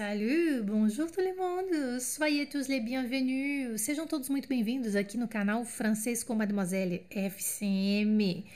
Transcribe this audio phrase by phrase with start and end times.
[0.00, 3.78] Salut, bonjour tout le monde, soyez tous les bienvenus.
[3.82, 8.46] Sejam todos muito bem-vindos aqui no canal Francês com Mademoiselle FCM.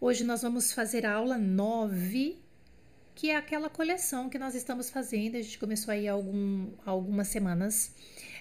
[0.00, 2.38] Hoje nós vamos fazer a aula 9,
[3.12, 5.34] que é aquela coleção que nós estamos fazendo.
[5.34, 7.92] A gente começou aí algum, algumas semanas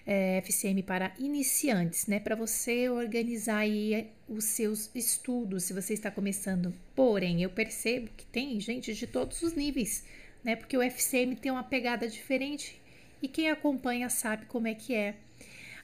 [0.05, 2.19] é, FCM para iniciantes, né?
[2.19, 6.71] Para você organizar aí os seus estudos, se você está começando.
[6.95, 10.03] Porém, eu percebo que tem gente de todos os níveis
[10.47, 10.55] né?
[10.55, 12.81] Porque o FCM tem uma pegada diferente
[13.21, 15.15] e quem acompanha sabe como é que é.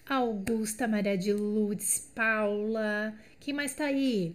[0.08, 4.34] Augusta, Maria de Lourdes, Paula, quem mais tá aí?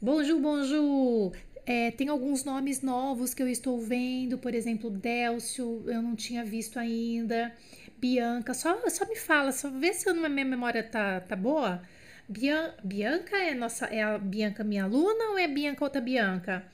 [0.00, 1.32] Bonjour, bonjour.
[1.64, 6.44] É, tem alguns nomes novos que eu estou vendo, por exemplo, Délcio, eu não tinha
[6.44, 7.54] visto ainda.
[7.98, 11.80] Bianca, só, só me fala, só vê se a minha memória tá, tá boa.
[12.28, 16.64] Bian, Bianca é nossa, é a Bianca minha aluna ou é Bianca outra Bianca?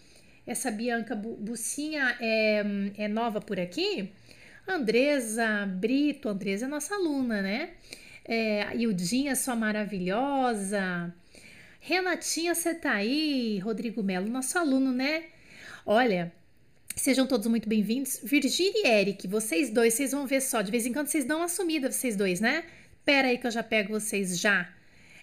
[0.48, 2.64] Essa Bianca Bucinha é,
[2.96, 4.10] é nova por aqui?
[4.66, 7.72] Andresa Brito, Andresa é nossa aluna, né?
[8.24, 11.14] É, Ildinha, sua maravilhosa.
[11.80, 13.58] Renatinha, você tá aí?
[13.58, 15.24] Rodrigo Melo, nosso aluno, né?
[15.84, 16.32] Olha,
[16.96, 18.18] sejam todos muito bem-vindos.
[18.24, 20.62] Virgínia e Eric, vocês dois, vocês vão ver só.
[20.62, 22.64] De vez em quando vocês dão uma sumida, vocês dois, né?
[23.04, 24.66] Pera aí que eu já pego vocês já.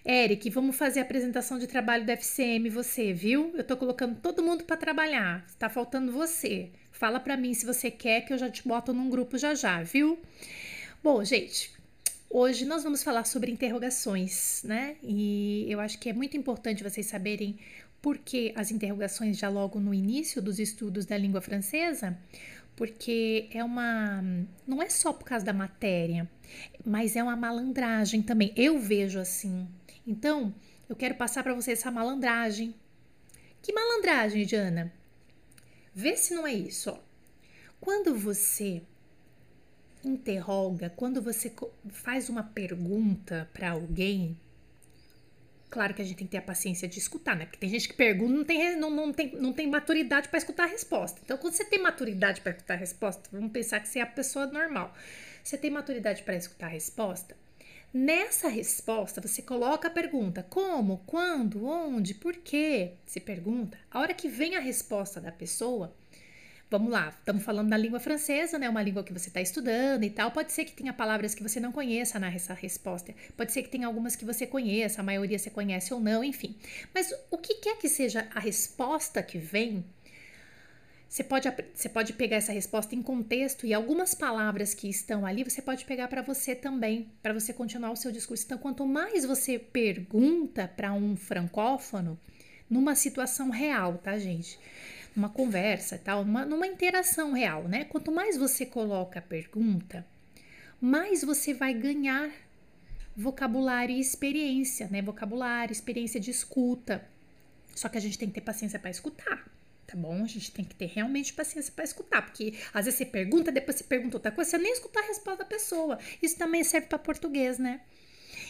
[0.08, 3.52] Eric, vamos fazer a apresentação de trabalho do FCM, você, viu?
[3.56, 5.44] Eu tô colocando todo mundo para trabalhar.
[5.48, 6.70] Está faltando você.
[6.92, 9.82] Fala para mim se você quer que eu já te boto num grupo já já,
[9.82, 10.16] viu?
[11.02, 11.72] Bom, gente,
[12.30, 14.94] hoje nós vamos falar sobre interrogações, né?
[15.02, 17.58] E eu acho que é muito importante vocês saberem
[18.00, 22.16] por que as interrogações já logo no início dos estudos da língua francesa,
[22.76, 24.22] porque é uma.
[24.64, 26.30] Não é só por causa da matéria,
[26.84, 28.52] mas é uma malandragem também.
[28.54, 29.66] Eu vejo assim.
[30.06, 30.54] Então,
[30.88, 32.74] eu quero passar para você essa malandragem.
[33.60, 34.92] Que malandragem, Diana?
[35.92, 36.90] Vê se não é isso.
[36.90, 36.98] Ó.
[37.80, 38.82] Quando você
[40.04, 41.52] interroga, quando você
[41.88, 44.38] faz uma pergunta para alguém,
[45.68, 47.44] claro que a gente tem que ter a paciência de escutar, né?
[47.44, 50.64] Porque tem gente que pergunta não tem, não, não tem, não tem maturidade para escutar
[50.64, 51.20] a resposta.
[51.24, 54.06] Então, quando você tem maturidade para escutar a resposta, vamos pensar que você é a
[54.06, 54.94] pessoa normal.
[55.42, 57.36] Você tem maturidade para escutar a resposta?
[57.98, 62.92] Nessa resposta, você coloca a pergunta: como, quando, onde, por quê?
[63.06, 63.78] Se pergunta.
[63.90, 65.96] A hora que vem a resposta da pessoa,
[66.70, 68.68] vamos lá, estamos falando da língua francesa, né?
[68.68, 70.30] Uma língua que você está estudando e tal.
[70.30, 73.14] Pode ser que tenha palavras que você não conheça nessa resposta.
[73.34, 76.54] Pode ser que tenha algumas que você conheça, a maioria você conhece ou não, enfim.
[76.92, 79.82] Mas o que quer que seja a resposta que vem,
[81.08, 85.44] você pode, você pode pegar essa resposta em contexto e algumas palavras que estão ali
[85.44, 88.44] você pode pegar para você também, para você continuar o seu discurso.
[88.44, 92.18] Então, quanto mais você pergunta para um francófono,
[92.68, 94.58] numa situação real, tá, gente?
[95.14, 97.84] Numa conversa, tal, numa, numa interação real, né?
[97.84, 100.04] Quanto mais você coloca a pergunta,
[100.80, 102.30] mais você vai ganhar
[103.16, 105.00] vocabulário e experiência, né?
[105.00, 107.08] Vocabulário, experiência de escuta.
[107.74, 109.55] Só que a gente tem que ter paciência para escutar
[109.86, 110.24] tá bom?
[110.24, 113.76] A gente tem que ter realmente paciência para escutar, porque às vezes você pergunta, depois
[113.76, 115.98] você pergunta outra coisa, você nem escuta a resposta da pessoa.
[116.20, 117.80] Isso também serve para português, né?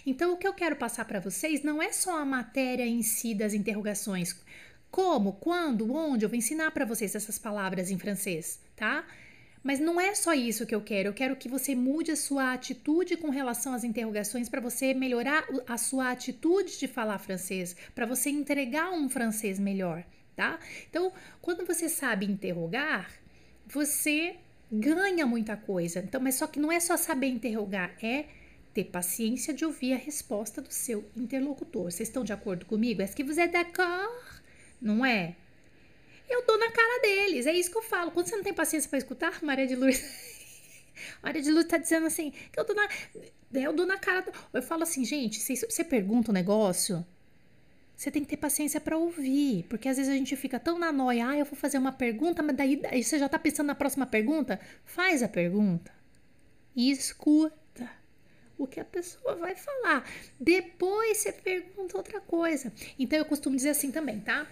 [0.05, 3.35] Então, o que eu quero passar para vocês não é só a matéria em si
[3.35, 4.37] das interrogações.
[4.91, 9.05] Como, quando, onde, eu vou ensinar para vocês essas palavras em francês, tá?
[9.63, 11.09] Mas não é só isso que eu quero.
[11.09, 15.45] Eu quero que você mude a sua atitude com relação às interrogações para você melhorar
[15.67, 20.05] a sua atitude de falar francês, para você entregar um francês melhor
[20.37, 20.61] tá?
[20.89, 23.11] Então, quando você sabe interrogar,
[23.67, 24.37] você
[24.71, 26.01] ganha muita coisa.
[26.01, 28.27] Então, mas só que não é só saber interrogar, é
[28.75, 31.85] ter paciência de ouvir a resposta do seu interlocutor.
[31.91, 33.01] Vocês estão de acordo comigo?
[33.01, 34.43] É que você é d'accord?
[34.81, 35.35] Não é?
[36.29, 38.11] Eu dou na cara deles, é isso que eu falo.
[38.11, 40.05] Quando você não tem paciência para escutar, Maria de Lourdes.
[41.23, 42.89] Maria de Lourdes tá dizendo assim, que eu dou na,
[43.55, 44.31] eu dou na cara.
[44.53, 47.07] Eu falo assim, gente, você pergunta um negócio,
[47.97, 50.93] você tem que ter paciência para ouvir, porque às vezes a gente fica tão na
[50.93, 53.75] noia, ah, eu vou fazer uma pergunta, mas daí, daí você já tá pensando na
[53.75, 54.61] próxima pergunta?
[54.85, 55.91] Faz a pergunta
[56.75, 57.91] e escuta
[58.59, 60.05] o que a pessoa vai falar.
[60.39, 62.73] Depois você pergunta outra coisa.
[62.99, 64.47] Então eu costumo dizer assim também, tá?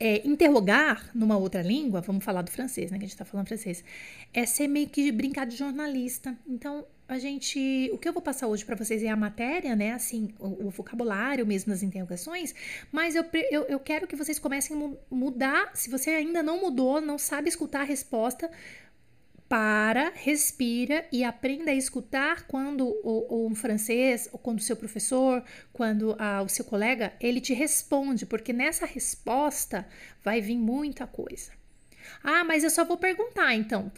[0.00, 2.98] É, interrogar numa outra língua, vamos falar do francês, né?
[2.98, 3.84] Que a gente tá falando francês,
[4.34, 6.36] é ser meio que brincar de jornalista.
[6.44, 6.84] Então,
[7.14, 7.90] a gente.
[7.92, 9.92] O que eu vou passar hoje para vocês é a matéria, né?
[9.92, 12.54] Assim, o, o, vocabulário mesmo nas interrogações,
[12.90, 15.70] mas eu, eu, eu quero que vocês comecem a mudar.
[15.74, 18.50] Se você ainda não mudou, não sabe escutar a resposta,
[19.52, 25.44] para, respira e aprenda a escutar quando o, um francês, ou quando o seu professor,
[25.74, 29.86] quando o seu colega, ele te responde, porque nessa resposta
[30.24, 31.52] vai vir muita coisa.
[32.24, 33.92] Ah, mas eu só vou perguntar, então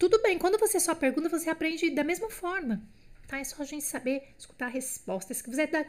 [0.00, 0.38] tudo bem.
[0.38, 2.82] Quando você só pergunta, você aprende da mesma forma,
[3.28, 3.38] tá?
[3.38, 5.84] É só a gente saber escutar respostas que você dá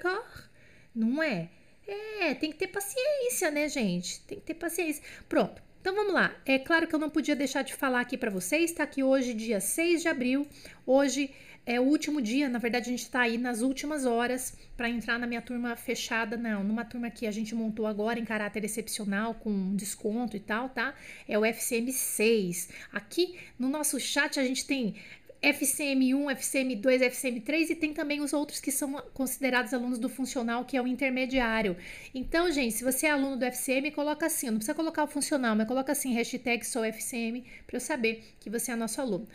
[0.93, 1.49] não é?
[1.87, 4.19] É, tem que ter paciência, né, gente?
[4.23, 5.01] Tem que ter paciência.
[5.29, 5.63] Pronto.
[5.81, 6.31] Então vamos lá.
[6.45, 9.33] É claro que eu não podia deixar de falar aqui para vocês, tá aqui hoje,
[9.33, 10.47] dia 6 de abril.
[10.85, 11.31] Hoje
[11.65, 15.17] é o último dia, na verdade, a gente está aí nas últimas horas para entrar
[15.17, 19.33] na minha turma fechada, não, numa turma que a gente montou agora em caráter excepcional,
[19.33, 20.93] com desconto e tal, tá?
[21.27, 22.69] É o FCM 6.
[22.93, 24.95] Aqui no nosso chat a gente tem
[25.41, 30.77] FCM1, FCM2, FCM3 e tem também os outros que são considerados alunos do funcional, que
[30.77, 31.75] é o intermediário.
[32.13, 35.55] Então, gente, se você é aluno do FCM, coloca assim, não precisa colocar o funcional,
[35.55, 39.27] mas coloca assim, hashtag sou FCM, para eu saber que você é nosso aluno.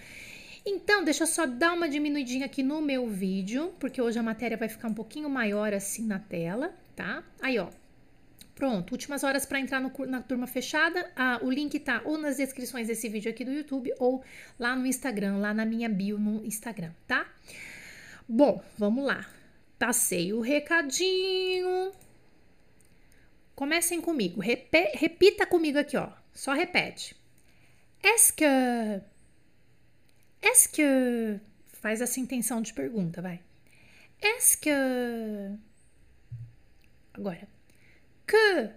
[0.65, 4.57] Então, deixa eu só dar uma diminuidinha aqui no meu vídeo, porque hoje a matéria
[4.57, 7.25] vai ficar um pouquinho maior assim na tela, tá?
[7.41, 7.69] Aí, ó,
[8.57, 11.13] Pronto, últimas horas para entrar no, na turma fechada.
[11.15, 14.25] Ah, o link tá ou nas descrições desse vídeo aqui do YouTube ou
[14.59, 17.31] lá no Instagram, lá na minha bio no Instagram, tá?
[18.27, 19.29] Bom, vamos lá.
[19.79, 21.93] Passei o recadinho.
[23.55, 24.41] Comecem comigo.
[24.41, 26.09] Repe, repita comigo aqui, ó.
[26.33, 27.15] Só repete.
[28.03, 29.03] Est-ce que.
[30.41, 31.39] Est-ce que.
[31.75, 33.39] Faz essa intenção de pergunta, vai.
[34.23, 34.71] Est-ce que.
[37.13, 37.56] Agora
[38.27, 38.71] que,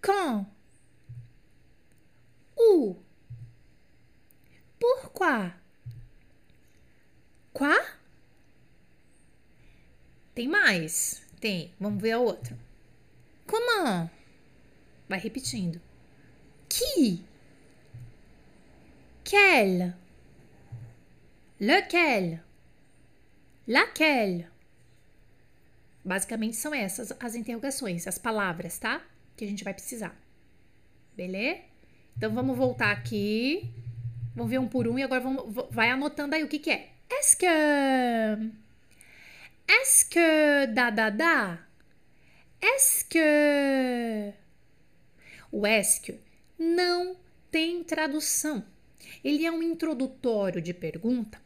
[0.00, 0.46] quand,
[2.56, 2.96] où,
[4.80, 5.52] pourquoi,
[7.52, 7.76] quoi?
[10.34, 11.22] Tem mais?
[11.40, 11.74] Tem.
[11.78, 12.56] Vamos ver a outra.
[13.46, 14.08] Comment?
[15.08, 15.80] Vai repetindo.
[16.68, 17.22] Qui?
[19.22, 19.94] Quel?
[21.60, 22.40] Lequel?
[23.68, 24.51] Laquelle?
[26.04, 29.02] Basicamente são essas as interrogações, as palavras, tá?
[29.36, 30.16] Que a gente vai precisar.
[31.16, 31.60] Beleza?
[32.16, 33.70] Então vamos voltar aqui.
[34.34, 36.90] Vamos ver um por um e agora vamos, vai anotando aí o que, que é.
[37.10, 37.46] Est-ce que.
[39.68, 40.66] Est-ce que.
[40.72, 41.58] Da, da, da.
[42.60, 44.32] Est-ce que.
[45.50, 46.18] O est
[46.58, 47.16] não
[47.50, 48.64] tem tradução.
[49.22, 51.42] Ele é um introdutório de pergunta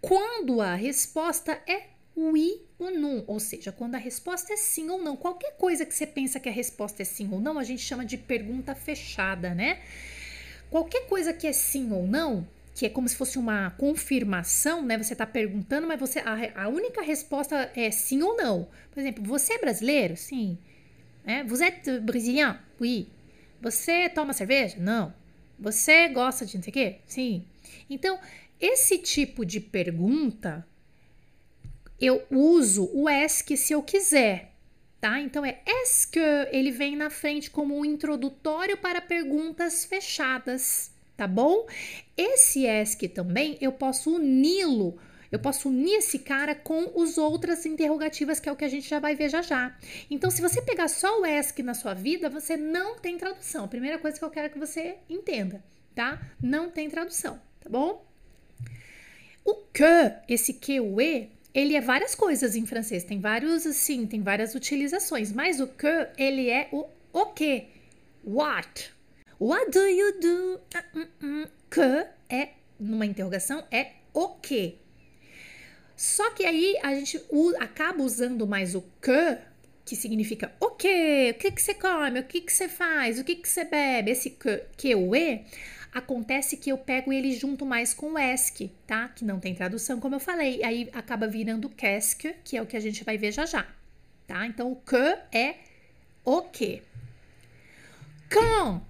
[0.00, 5.02] quando a resposta é oui ou não, ou seja, quando a resposta é sim ou
[5.02, 5.16] não.
[5.16, 8.04] Qualquer coisa que você pensa que a resposta é sim ou não, a gente chama
[8.04, 9.80] de pergunta fechada, né?
[10.70, 14.98] Qualquer coisa que é sim ou não, que é como se fosse uma confirmação, né?
[14.98, 18.68] Você está perguntando, mas você a, a, única resposta é sim ou não.
[18.90, 20.16] Por exemplo, você é brasileiro?
[20.16, 20.58] Sim.
[21.24, 21.44] É?
[21.44, 22.58] Você é brasileiro?
[22.80, 23.08] Oui.
[23.60, 24.76] Você toma cerveja?
[24.78, 25.14] Não.
[25.58, 26.96] Você gosta de não sei o quê?
[27.06, 27.44] Sim.
[27.88, 28.18] Então,
[28.60, 30.66] esse tipo de pergunta
[32.00, 34.52] eu uso o ESC se eu quiser,
[35.00, 35.20] tá?
[35.20, 36.18] Então é ESC,
[36.50, 41.66] ele vem na frente como um introdutório para perguntas fechadas, tá bom?
[42.16, 44.98] Esse ESC também eu posso uni-lo.
[45.34, 48.88] Eu posso unir esse cara com os outras interrogativas, que é o que a gente
[48.88, 49.76] já vai ver já já.
[50.08, 53.66] Então, se você pegar só o ESC na sua vida, você não tem tradução.
[53.66, 56.22] Primeira coisa que eu quero que você entenda, tá?
[56.40, 58.06] Não tem tradução, tá bom?
[59.44, 64.06] O que, esse que, o e, ele é várias coisas em francês, tem vários assim,
[64.06, 67.68] tem várias utilizações, mas o que ele é o o que?
[68.24, 68.92] What?
[69.38, 70.60] What do you do?
[71.70, 74.78] Que é numa interrogação é o que.
[75.96, 77.20] Só que aí a gente
[77.60, 79.38] acaba usando mais o que,
[79.84, 83.24] que significa o que, o que, que você come, o que, que você faz, o
[83.24, 84.10] que, que você bebe.
[84.10, 85.44] Esse que, que o e
[85.94, 89.08] Acontece que eu pego ele junto mais com o ESC, tá?
[89.10, 90.60] Que não tem tradução, como eu falei.
[90.64, 93.64] Aí acaba virando cask, que é o que a gente vai ver já já,
[94.26, 94.44] tá?
[94.44, 95.54] Então o que é
[96.24, 96.82] o que.
[98.28, 98.82] Quand,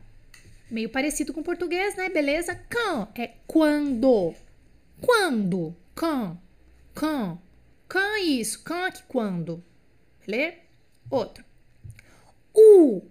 [0.70, 2.08] meio parecido com português, né?
[2.08, 2.54] Beleza?
[2.54, 4.34] Quand é quando.
[4.99, 5.76] Quando?
[5.94, 6.38] Quand.
[6.94, 7.38] Quand.
[7.87, 8.64] Quand isso.
[8.64, 9.62] Quand que quando.
[10.25, 10.56] Beleza?
[11.11, 11.44] Outro.
[12.54, 13.02] O.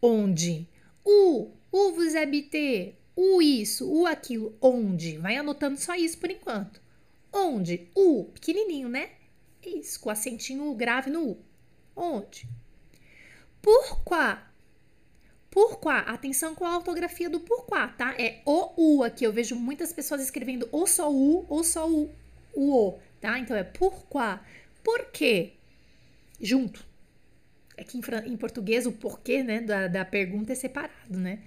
[0.00, 0.66] Onde?
[1.04, 1.50] O.
[1.70, 2.94] Où vous habitez?
[3.20, 5.18] O isso, o aquilo, onde.
[5.18, 6.80] Vai anotando só isso por enquanto.
[7.32, 7.88] Onde?
[7.92, 9.10] O, pequenininho, né?
[9.66, 11.38] Isso, com acentinho grave no U.
[11.96, 12.48] Onde?
[13.60, 14.36] Pourquoi?
[15.50, 15.94] Pourquoi?
[16.06, 18.14] Atenção com a ortografia do pourquoi, tá?
[18.16, 19.24] É o U aqui.
[19.24, 22.08] Eu vejo muitas pessoas escrevendo ou só U ou só o,
[22.54, 23.36] o O, tá?
[23.36, 24.38] Então é pourquoi.
[24.84, 25.54] Por quê?
[26.40, 26.86] Junto.
[27.76, 31.40] É que em, em português o porquê, né, da, da pergunta é separado, né?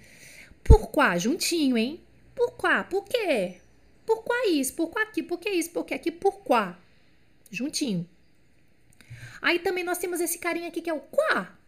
[0.64, 1.18] Pourquoi?
[1.18, 2.00] Juntinho, hein?
[2.34, 2.84] Pourquoi?
[2.84, 3.60] Por quê?
[4.06, 4.74] Pourquoi isso?
[4.74, 5.22] Pourquoi aqui?
[5.22, 5.70] Por que isso?
[5.70, 6.10] Por que aqui?
[6.10, 6.74] Pourquoi?
[7.50, 8.08] Juntinho.
[9.40, 11.58] Aí também nós temos esse carinha aqui que é o quá.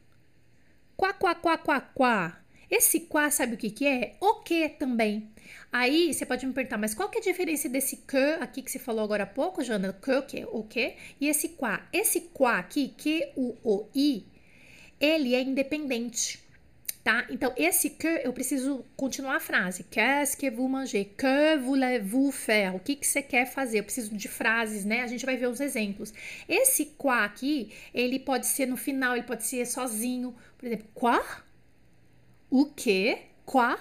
[0.97, 2.41] Quá, quá, quá, quá, quá.
[2.71, 4.17] Esse quá, sabe o que, que é?
[4.21, 5.31] O que também.
[5.73, 8.71] Aí você pode me perguntar, mas qual que é a diferença desse que aqui que
[8.71, 9.93] você falou agora há pouco, Jana?
[9.93, 10.95] Que, que, o que?
[11.21, 11.87] E esse quá?
[11.93, 14.25] Esse quá aqui, que o o i,
[15.01, 16.44] ele é independente
[17.05, 17.27] tá?
[17.29, 19.85] Então, esse que eu preciso continuar a frase.
[19.85, 21.07] Qu'est-ce que vous mangez?
[21.17, 22.75] Que voulez-vous faire?
[22.75, 23.81] O que, que você quer fazer?
[23.81, 25.03] Eu preciso de frases, né?
[25.03, 26.15] A gente vai ver os exemplos.
[26.49, 30.35] Esse quá aqui, ele pode ser no final, ele pode ser sozinho.
[30.57, 31.45] Por exemplo, quá?
[32.51, 33.19] O que?
[33.45, 33.79] Quá?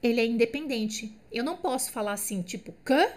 [0.00, 1.12] Ele é independente.
[1.32, 3.10] Eu não posso falar assim, tipo, que?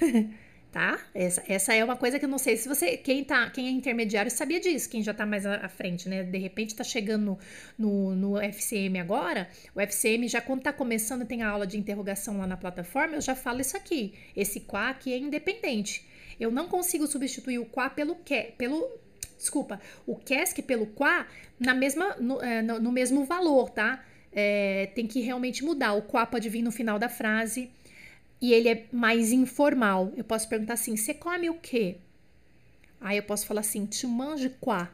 [0.72, 0.98] tá?
[1.14, 3.70] Essa, essa é uma coisa que eu não sei se você, quem tá, quem é
[3.70, 6.22] intermediário sabia disso, quem já tá mais à, frente, né?
[6.22, 7.38] De repente tá chegando
[7.78, 12.38] no, no, FCM agora, o FCM já quando tá começando tem a aula de interrogação
[12.38, 14.14] lá na plataforma, eu já falo isso aqui.
[14.34, 16.06] Esse quá aqui é independente.
[16.40, 18.90] Eu não consigo substituir o quá pelo que, pelo
[19.36, 21.26] desculpa, o QESC pelo quá
[21.60, 24.02] na mesma no, é, no, no mesmo valor, tá?
[24.32, 25.92] É, tem que realmente mudar.
[25.92, 27.70] O quá pode vir no final da frase
[28.42, 30.12] e ele é mais informal.
[30.16, 31.98] Eu posso perguntar assim: você come o quê?
[33.00, 34.88] Aí eu posso falar assim: tu mange quoi?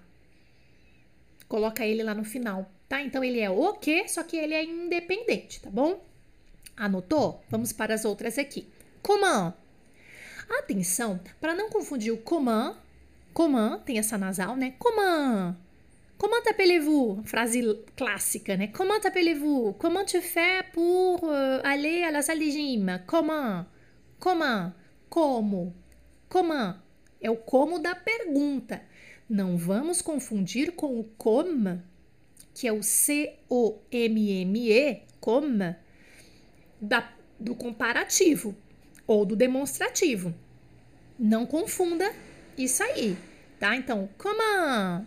[1.49, 3.03] Coloca ele lá no final, tá?
[3.03, 6.05] Então ele é o quê, só que ele é independente, tá bom?
[6.77, 7.43] Anotou?
[7.49, 8.69] Vamos para as outras aqui.
[9.03, 9.55] Comment.
[10.59, 12.75] Atenção, para não confundir o comment,
[13.33, 14.75] comment tem essa nasal, né?
[14.79, 15.57] Comment.
[16.19, 17.23] Comment appelez-vous?
[17.25, 17.61] Phrase
[17.95, 18.67] clássica, né?
[18.67, 19.75] Comment appelez-vous?
[19.75, 22.99] Comment tu fais pour uh, aller à la salle de gym?
[23.07, 23.65] Comment?
[24.19, 24.73] Comment?
[25.09, 25.73] Como?
[26.29, 26.75] Comment?
[27.21, 28.83] É o como da pergunta.
[29.31, 31.81] Não vamos confundir com o como,
[32.53, 33.43] que é o C-O-M-M-E,
[35.21, 35.77] como,
[36.81, 38.57] da, do comparativo
[39.07, 40.35] ou do demonstrativo.
[41.17, 42.13] Não confunda
[42.57, 43.17] isso aí,
[43.61, 43.77] tá?
[43.77, 45.07] Então, comment?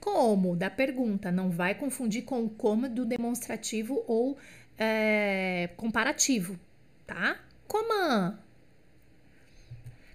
[0.00, 4.38] Como da pergunta, não vai confundir com o como do demonstrativo ou
[4.78, 6.58] é, comparativo,
[7.06, 7.38] tá?
[7.68, 8.34] Como?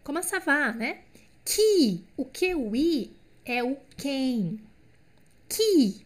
[0.04, 1.02] Como ça va, né?
[1.46, 3.16] Que, o que o i
[3.46, 4.60] é o quem.
[5.48, 6.04] Que,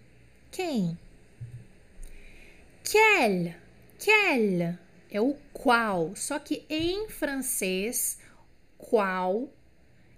[0.52, 0.98] quem.
[2.84, 3.54] Quel,
[3.98, 4.78] quel
[5.10, 8.20] é o qual, só que em francês,
[8.78, 9.50] qual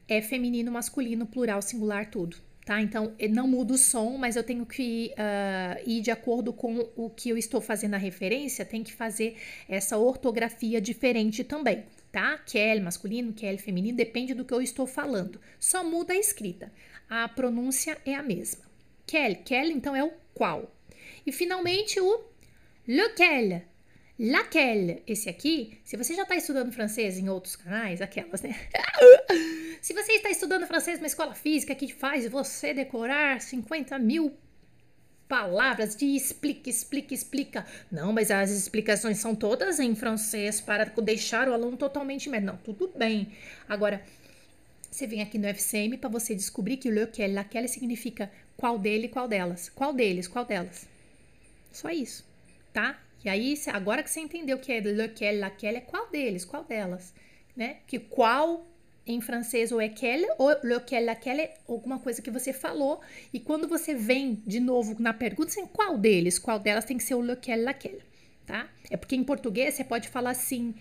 [0.08, 2.82] é feminino, masculino, plural, singular, tudo tá?
[2.82, 7.10] Então, não muda o som, mas eu tenho que uh, ir de acordo com o
[7.10, 9.36] que eu estou fazendo a referência, tem que fazer
[9.68, 12.38] essa ortografia diferente também, tá?
[12.38, 15.40] Quel masculino, quel feminino, depende do que eu estou falando.
[15.60, 16.72] Só muda a escrita.
[17.10, 18.64] A pronúncia é a mesma.
[19.06, 20.74] Quel, quel, então é o qual.
[21.26, 22.24] E finalmente o
[22.88, 23.64] lequel,
[24.24, 28.56] Laquelle, esse aqui, se você já está estudando francês em outros canais, aquelas, né?
[29.82, 34.38] se você está estudando francês numa escola física que faz você decorar 50 mil
[35.28, 37.66] palavras de explica, explica, explica.
[37.92, 42.48] Não, mas as explicações são todas em francês para deixar o aluno totalmente médio.
[42.48, 43.32] Não, tudo bem.
[43.68, 44.04] Agora,
[44.92, 49.08] você vem aqui no FCM para você descobrir que o lequel, laquelle significa qual dele,
[49.08, 49.70] qual delas.
[49.70, 50.88] Qual deles, qual delas.
[51.72, 52.24] Só isso,
[52.72, 53.02] tá?
[53.24, 57.14] E aí, agora que você entendeu que é lequel, laquelle, é qual deles, qual delas,
[57.56, 57.78] né?
[57.88, 58.68] Que qual
[59.06, 63.02] em francês ou é quelle ou lequel, laquelle é alguma coisa que você falou.
[63.34, 67.04] E quando você vem de novo na pergunta, assim, qual deles, qual delas tem que
[67.04, 68.02] ser o lequel, laquelle,
[68.46, 68.70] tá?
[68.90, 70.76] É porque em português você pode falar assim,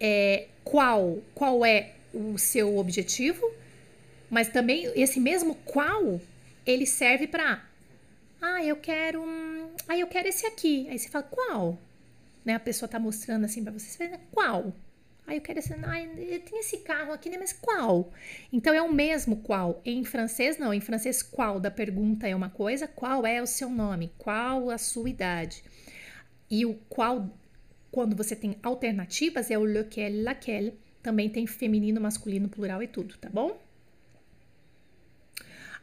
[0.00, 3.50] é, qual, qual é o seu objetivo,
[4.30, 6.20] mas também esse mesmo qual,
[6.64, 7.62] ele serve para
[8.44, 9.24] ah, eu quero.
[9.88, 10.86] Ah, eu quero esse aqui.
[10.90, 11.78] Aí você fala, qual?
[12.44, 12.54] Né?
[12.54, 13.86] A pessoa tá mostrando assim para você.
[13.86, 14.72] Você fala, qual?
[15.26, 15.72] Ah, eu quero esse.
[15.72, 17.38] Ah, tem esse carro aqui, né?
[17.38, 18.12] Mas qual?
[18.52, 19.80] Então é o mesmo qual.
[19.84, 20.72] Em francês, não.
[20.72, 24.76] Em francês, qual da pergunta é uma coisa, qual é o seu nome, qual a
[24.76, 25.64] sua idade.
[26.50, 27.30] E o qual,
[27.90, 30.78] quando você tem alternativas, é o lequel, laquelle.
[31.02, 33.58] Também tem feminino, masculino, plural e tudo, tá bom?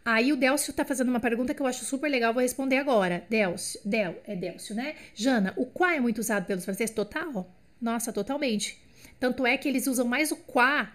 [0.03, 3.23] Aí o Delcio tá fazendo uma pergunta que eu acho super legal, vou responder agora.
[3.29, 4.95] Delcio, Del, é Delcio, né?
[5.13, 6.93] Jana, o quá é muito usado pelos franceses?
[6.93, 7.47] Total?
[7.79, 8.81] Nossa, totalmente.
[9.21, 10.91] Tanto é que eles usam mais o quá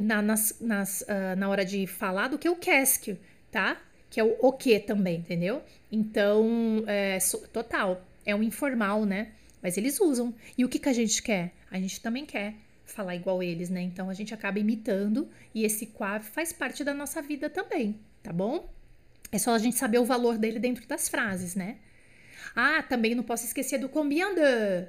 [0.00, 3.16] na, nas, nas, uh, na hora de falar do que o qu'est-ce,
[3.52, 3.80] tá?
[4.10, 5.62] Que é o o que também, entendeu?
[5.92, 7.18] Então, é,
[7.52, 8.04] total.
[8.26, 9.28] É um informal, né?
[9.62, 10.34] Mas eles usam.
[10.58, 11.52] E o que, que a gente quer?
[11.70, 13.80] A gente também quer falar igual eles, né?
[13.82, 18.32] Então a gente acaba imitando e esse quá faz parte da nossa vida também tá
[18.32, 18.68] bom?
[19.32, 21.76] É só a gente saber o valor dele dentro das frases, né?
[22.54, 24.86] Ah, também não posso esquecer do combien de.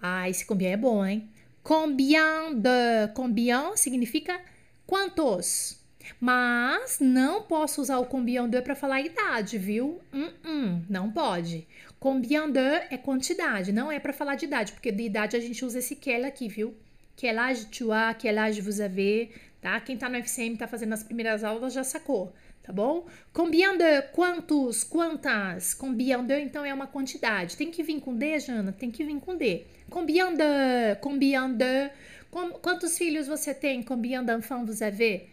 [0.00, 1.28] Ah, esse combien é bom, hein?
[1.68, 3.12] Combien de.
[3.12, 4.40] Combien significa
[4.86, 5.78] quantos.
[6.18, 10.00] Mas não posso usar o combien de para falar idade, viu?
[10.10, 11.68] Hum, não pode.
[12.00, 15.62] Combien de é quantidade, não é para falar de idade, porque de idade a gente
[15.62, 16.74] usa esse quel aqui, viu?
[17.14, 19.78] Quel âge tu as, quel âge vous avez, tá?
[19.78, 22.32] Quem tá no FCM tá fazendo as primeiras aulas já sacou,
[22.62, 23.06] tá bom?
[23.30, 25.74] Combien de, quantos, quantas?
[25.74, 27.58] Combien de, então é uma quantidade.
[27.58, 28.72] Tem que vir com D, Jana?
[28.72, 29.66] Tem que vir com D.
[29.90, 31.90] Combien de, combien de,
[32.30, 33.82] com, quantos filhos você tem?
[33.82, 35.28] Combien d'enfants vous avez?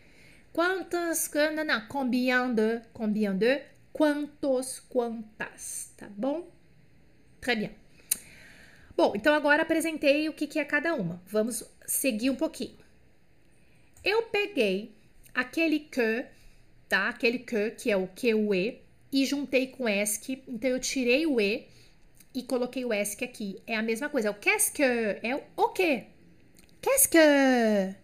[0.54, 6.50] Quantas, não, não, combien de, combien de, quantos, quantas, tá bom?
[7.42, 7.72] Très bien.
[8.96, 11.22] Bom, então agora apresentei o que, que é cada uma.
[11.28, 12.78] Vamos seguir um pouquinho.
[14.02, 14.96] Eu peguei
[15.34, 16.26] aquele que,
[16.88, 17.10] tá?
[17.10, 18.82] Aquele que, que é o que, o e,
[19.12, 20.42] e juntei com ESC.
[20.48, 21.68] Então eu tirei o e
[22.36, 23.62] e coloquei o ESC aqui.
[23.66, 24.28] É a mesma coisa.
[24.28, 26.06] É o qu'est-ce que, é o quê?
[26.82, 27.96] Qu'est-ce que?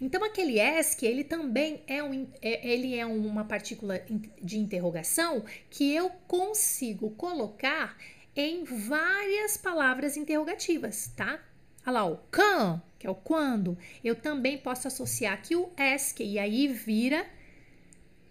[0.00, 4.00] Então aquele ESC, ele também é, um, é, ele é uma partícula
[4.42, 7.96] de interrogação que eu consigo colocar
[8.34, 11.40] em várias palavras interrogativas, tá?
[11.86, 13.78] Olha lá, o can, que é o quando.
[14.02, 17.26] Eu também posso associar aqui o esque, e aí vira.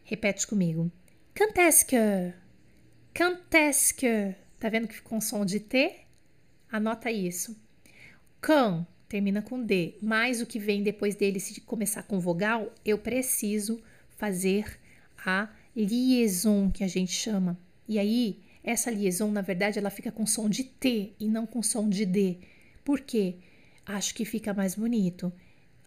[0.03, 0.91] Repete comigo.
[1.33, 1.95] Cantesque.
[3.13, 4.35] Cantesque.
[4.59, 5.95] Tá vendo que ficou um som de T?
[6.71, 7.55] Anota isso.
[8.41, 12.97] Can termina com D, mais o que vem depois dele, se começar com vogal, eu
[12.97, 13.81] preciso
[14.17, 14.79] fazer
[15.25, 17.57] a liaison, que a gente chama.
[17.87, 21.61] E aí, essa liaison, na verdade, ela fica com som de T e não com
[21.61, 22.37] som de D.
[22.83, 23.35] Por quê?
[23.85, 25.31] Acho que fica mais bonito.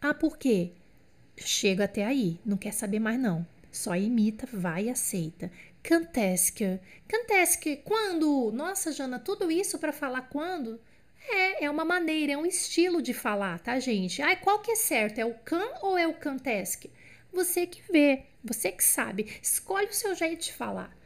[0.01, 0.73] Ah, por quê?
[1.37, 3.47] Chega até aí, não quer saber mais não.
[3.71, 5.51] Só imita, vai e aceita.
[5.83, 6.81] Cantesque.
[7.07, 8.51] Cantesque, quando?
[8.53, 10.81] Nossa, Jana, tudo isso para falar quando?
[11.29, 14.23] É, é uma maneira, é um estilo de falar, tá, gente?
[14.23, 15.19] Ai, qual que é certo?
[15.19, 16.91] É o can ou é o cantesque?
[17.33, 19.27] Você que vê, você que sabe.
[19.43, 20.97] Escolhe o seu jeito de falar.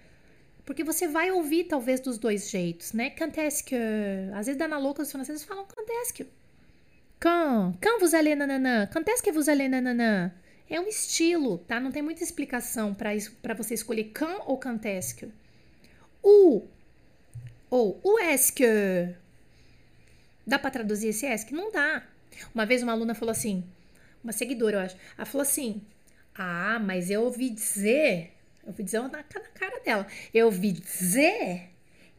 [0.65, 3.11] Porque você vai ouvir, talvez, dos dois jeitos, né?
[3.11, 3.75] Cantesque.
[4.35, 6.27] Às vezes, dá na louca, os franceses falam cantesque.
[7.19, 7.75] Can.
[7.81, 8.87] Can vous allez nananã.
[8.87, 10.33] Cantesque vous allez nananã.
[10.73, 11.79] É um estilo, tá?
[11.79, 15.31] Não tem muita explicação para você escolher can ou cantesque.
[16.23, 16.67] O.
[17.69, 18.65] Ou o esque.
[20.47, 21.53] Dá para traduzir esse ESC?
[21.53, 22.07] Não dá.
[22.55, 23.63] Uma vez uma aluna falou assim,
[24.25, 25.83] uma seguidora, eu acho, ela falou assim:
[26.35, 28.33] Ah, mas eu ouvi dizer
[28.63, 30.07] eu ouvi dizer na, cara dela.
[30.33, 31.69] Eu ouvi dizer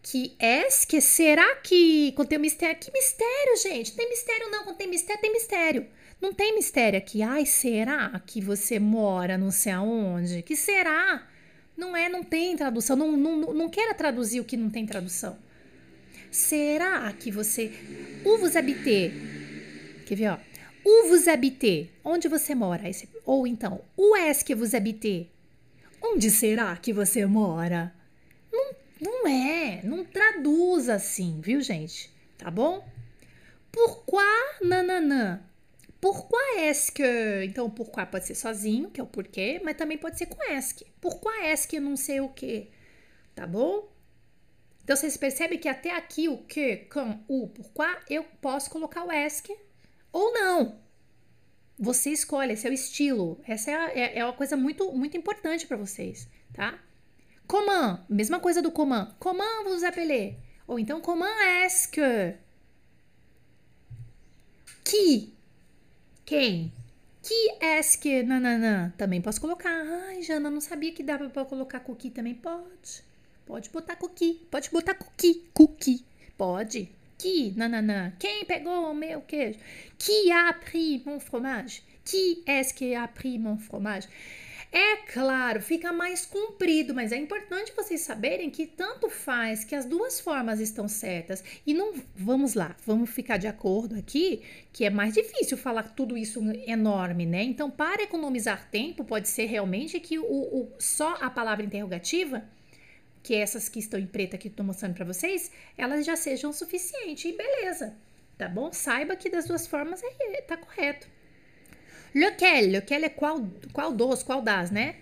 [0.02, 2.80] que ESC, será que tem mistério?
[2.80, 3.96] Que mistério, gente?
[3.96, 4.76] tem mistério não.
[4.76, 5.88] Tem mistério, tem mistério.
[6.22, 7.22] Não tem mistério aqui.
[7.22, 10.42] Ai, será que você mora não sei aonde?
[10.42, 11.28] Que será?
[11.76, 12.96] Não é, não tem tradução.
[12.96, 15.38] Não, não, não queira traduzir o que não tem tradução.
[16.32, 17.72] Será que você.
[18.26, 19.14] Où vous habitez?
[20.06, 20.38] Quer ver, ó?
[20.86, 21.90] Où vous habitez?
[22.04, 22.84] Onde você mora?
[23.26, 25.28] Ou então, où est-ce que vous habitez?
[26.02, 27.94] Onde será que você mora?
[28.52, 32.12] Não, não é, não traduz assim, viu, gente?
[32.38, 32.86] Tá bom?
[33.72, 34.24] Pourquoi
[34.62, 35.40] nananã?
[36.04, 37.46] Pourquoi est-ce que?
[37.46, 40.76] Então, pourquoi pode ser sozinho, que é o porquê, mas também pode ser com est
[40.76, 40.86] que.
[41.00, 42.72] Pourquoi est-ce que não sei o quê?
[43.34, 43.90] Tá bom?
[44.84, 49.12] Então, vocês percebem que até aqui o que, com, o, pourquoi, eu posso colocar o
[49.14, 49.50] est
[50.12, 50.78] ou não.
[51.80, 53.40] Você escolhe, esse é o estilo.
[53.48, 56.78] Essa é, a, é, é uma coisa muito, muito importante para vocês, tá?
[57.48, 59.08] Comment, mesma coisa do comment.
[59.20, 60.36] Comment vous appelez?
[60.68, 62.36] Ou então, comment est-ce que?
[64.84, 65.33] Qui?
[66.26, 66.72] Quem?
[67.22, 68.24] Que est-ce que?
[68.24, 68.94] Nananã.
[68.98, 69.70] Também posso colocar.
[70.08, 72.36] Ai, Jana, não sabia que dava para colocar cookie também.
[72.36, 73.04] Pode.
[73.46, 74.46] Pode botar cookie.
[74.50, 75.44] Pode botar cookie.
[75.54, 76.04] Cookie.
[76.38, 76.90] Pode
[77.24, 79.58] qui, nanana, quem pegou o meu queijo?
[79.98, 81.82] Qui a pris mon fromage?
[82.04, 84.10] Qui est-ce qui a pris mon fromage?
[84.76, 89.86] É claro, fica mais comprido, mas é importante vocês saberem que tanto faz que as
[89.86, 91.44] duas formas estão certas.
[91.64, 96.18] E não vamos lá, vamos ficar de acordo aqui que é mais difícil falar tudo
[96.18, 97.44] isso enorme, né?
[97.44, 102.44] Então, para economizar tempo, pode ser realmente que o, o só a palavra interrogativa
[103.22, 106.54] que essas que estão em preta que estou mostrando para vocês, elas já sejam o
[106.54, 107.28] suficiente.
[107.28, 107.96] E beleza,
[108.40, 108.74] tá bom?
[108.74, 111.08] Saiba que das duas formas é, tá correto.
[112.14, 114.96] Lequel, lequel é qual, qual dos, qual das, né?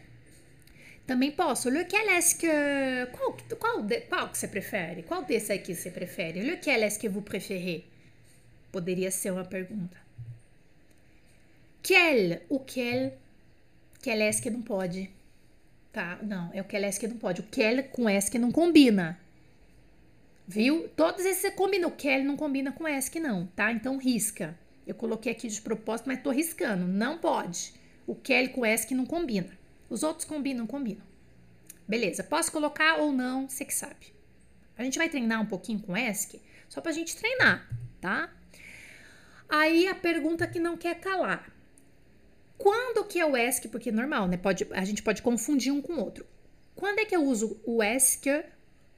[1.05, 1.69] Também posso.
[1.69, 2.47] Lequel est que.
[3.11, 5.03] Qual, qual, qual que você prefere?
[5.03, 6.41] Qual desse aqui você prefere?
[6.41, 7.83] Lequel est que vous préférez?
[8.71, 9.97] Poderia ser uma pergunta.
[11.83, 13.17] Quel, o quel,
[14.01, 15.09] quel est que não pode.
[15.91, 16.17] Tá?
[16.21, 17.41] Não, é o que é que não pode.
[17.41, 19.19] O Kelly com S que não combina.
[20.47, 20.87] Viu?
[20.95, 21.87] Todos esses você combina.
[21.87, 23.71] O Kelly não combina com S que não, tá?
[23.71, 24.57] Então risca.
[24.85, 26.85] Eu coloquei aqui de propósito, mas tô riscando.
[26.87, 27.73] Não pode.
[28.07, 29.57] O Kelly com S que não combina,
[29.89, 31.03] Os outros combinam, combinam.
[31.87, 34.13] Beleza, posso colocar ou não, você que sabe.
[34.77, 38.33] A gente vai treinar um pouquinho com ESC, só pra gente treinar, tá?
[39.47, 41.51] Aí a pergunta que não quer calar.
[42.57, 43.67] Quando que é o ESC?
[43.67, 44.37] Porque é normal, né?
[44.37, 46.25] Pode, a gente pode confundir um com o outro.
[46.75, 48.45] Quando é que eu uso o ESC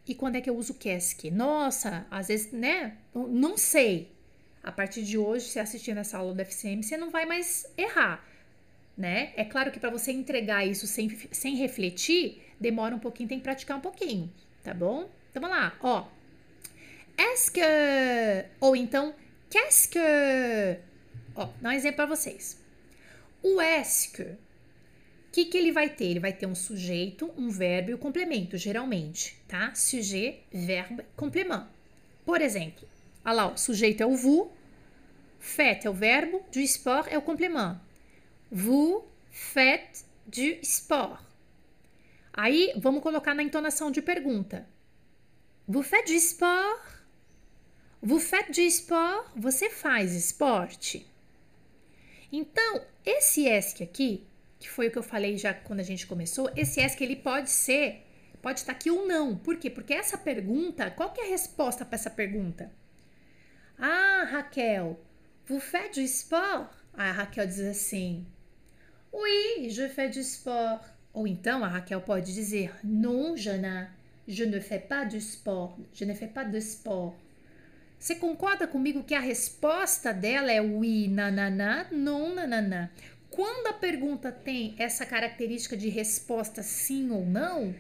[0.05, 1.31] e quando é que eu uso o KESC?
[1.31, 2.97] Nossa, às vezes, né?
[3.13, 4.12] Não sei.
[4.63, 8.25] A partir de hoje, se assistindo essa aula do FCM, você não vai mais errar,
[8.97, 9.33] né?
[9.35, 13.43] É claro que para você entregar isso sem, sem refletir, demora um pouquinho, tem que
[13.43, 14.31] praticar um pouquinho,
[14.63, 15.09] tá bom?
[15.29, 16.07] Então vamos lá, ó.
[17.17, 17.51] Est-ce
[18.61, 19.13] ou então
[19.49, 19.99] qu'est-ce que
[21.35, 22.61] Ó, dá um exemplo para vocês.
[23.41, 24.37] O est que o
[25.33, 26.05] que, que ele vai ter?
[26.05, 29.73] Ele vai ter um sujeito, um verbo e o um complemento, geralmente, tá?
[29.73, 31.65] Sujet, verbo, complemento.
[32.23, 32.87] Por exemplo,
[33.25, 34.49] olha lá, o sujeito é o vous,
[35.39, 37.79] faites é o verbo, du sport é o complemento.
[38.51, 41.21] Vous faites du sport.
[42.31, 44.67] Aí, vamos colocar na entonação de pergunta.
[45.67, 47.03] Vous faites du sport?
[48.01, 49.27] Vous faites du sport?
[49.35, 51.07] Você faz esporte?
[52.31, 54.27] Então, esse ESC aqui,
[54.59, 57.49] que foi o que eu falei já quando a gente começou, esse ESC ele pode
[57.49, 58.05] ser,
[58.41, 59.37] pode estar aqui ou não.
[59.37, 59.69] Por quê?
[59.69, 62.71] Porque essa pergunta, qual que é a resposta para essa pergunta?
[63.79, 64.95] Ah, Raquel,
[65.47, 66.69] vous faites du sport?
[66.97, 68.25] Ah, a Raquel diz assim:
[69.11, 70.81] Oui, je fais du sport.
[71.13, 73.89] Ou então a Raquel pode dizer: Non, Jana,
[74.27, 75.77] Je ne fais pas du sport.
[75.93, 77.13] Je ne fais pas de sport.
[77.99, 82.91] Você concorda comigo que a resposta dela é oui, nanana, non, nanana?
[83.29, 87.73] Quando a pergunta tem essa característica de resposta sim ou não,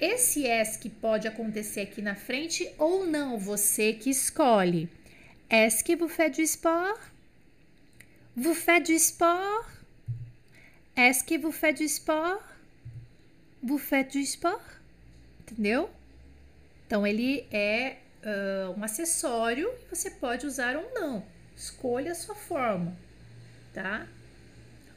[0.00, 4.88] esse est que pode acontecer aqui na frente ou não, você que escolhe.
[5.50, 6.98] Est-ce que vous faites du sport?
[8.36, 9.66] Vous faites du sport?
[10.96, 12.42] Est-ce que vous faites du sport?
[13.62, 14.80] Vous faites du sport?
[15.50, 15.90] entendeu?
[16.86, 21.22] Então ele é uh, um acessório e você pode usar ou não.
[21.56, 22.96] Escolha a sua forma,
[23.74, 24.06] tá?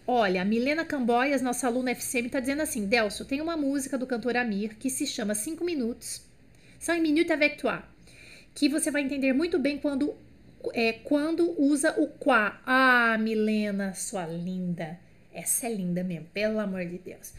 [0.05, 4.07] Olha, a Milena Camboias, nossa aluna FCM, está dizendo assim: Delcio, tem uma música do
[4.07, 6.21] cantor Amir que se chama 5 Minutos,
[6.79, 7.81] Cinq Minutes avec toi,
[8.53, 10.15] que você vai entender muito bem quando,
[10.73, 12.61] é, quando usa o quá.
[12.65, 14.99] Ah, Milena, sua linda.
[15.33, 17.33] Essa é linda mesmo, pelo amor de Deus.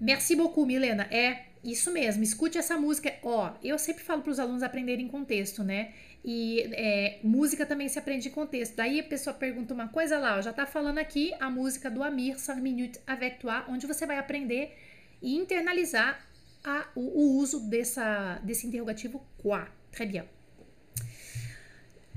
[0.00, 1.08] Merci beaucoup, Milena.
[1.10, 3.12] É isso mesmo, escute essa música.
[3.22, 5.92] Ó, eu sempre falo para os alunos aprenderem em contexto, né?
[6.24, 8.76] E é, música também se aprende em contexto.
[8.76, 12.02] Daí a pessoa pergunta uma coisa lá, ó, já tá falando aqui a música do
[12.02, 14.76] Amir, 5 minutes avec toi, onde você vai aprender
[15.20, 16.24] e internalizar
[16.64, 19.66] a, o, o, uso dessa, desse interrogativo quoi.
[19.92, 20.35] Très bien.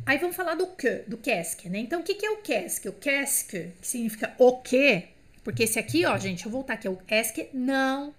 [0.09, 1.77] Aí vamos falar do que, do qu'est-ce, né?
[1.77, 2.89] Então, o que, que é o qu'est-ce?
[2.89, 5.03] O qu'est-ce, que significa o que,
[5.43, 8.11] porque esse aqui, ó, gente, eu vou voltar aqui, o est não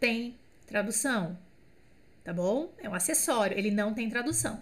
[0.00, 1.38] tem tradução,
[2.24, 2.72] tá bom?
[2.78, 4.58] É um acessório, ele não tem tradução.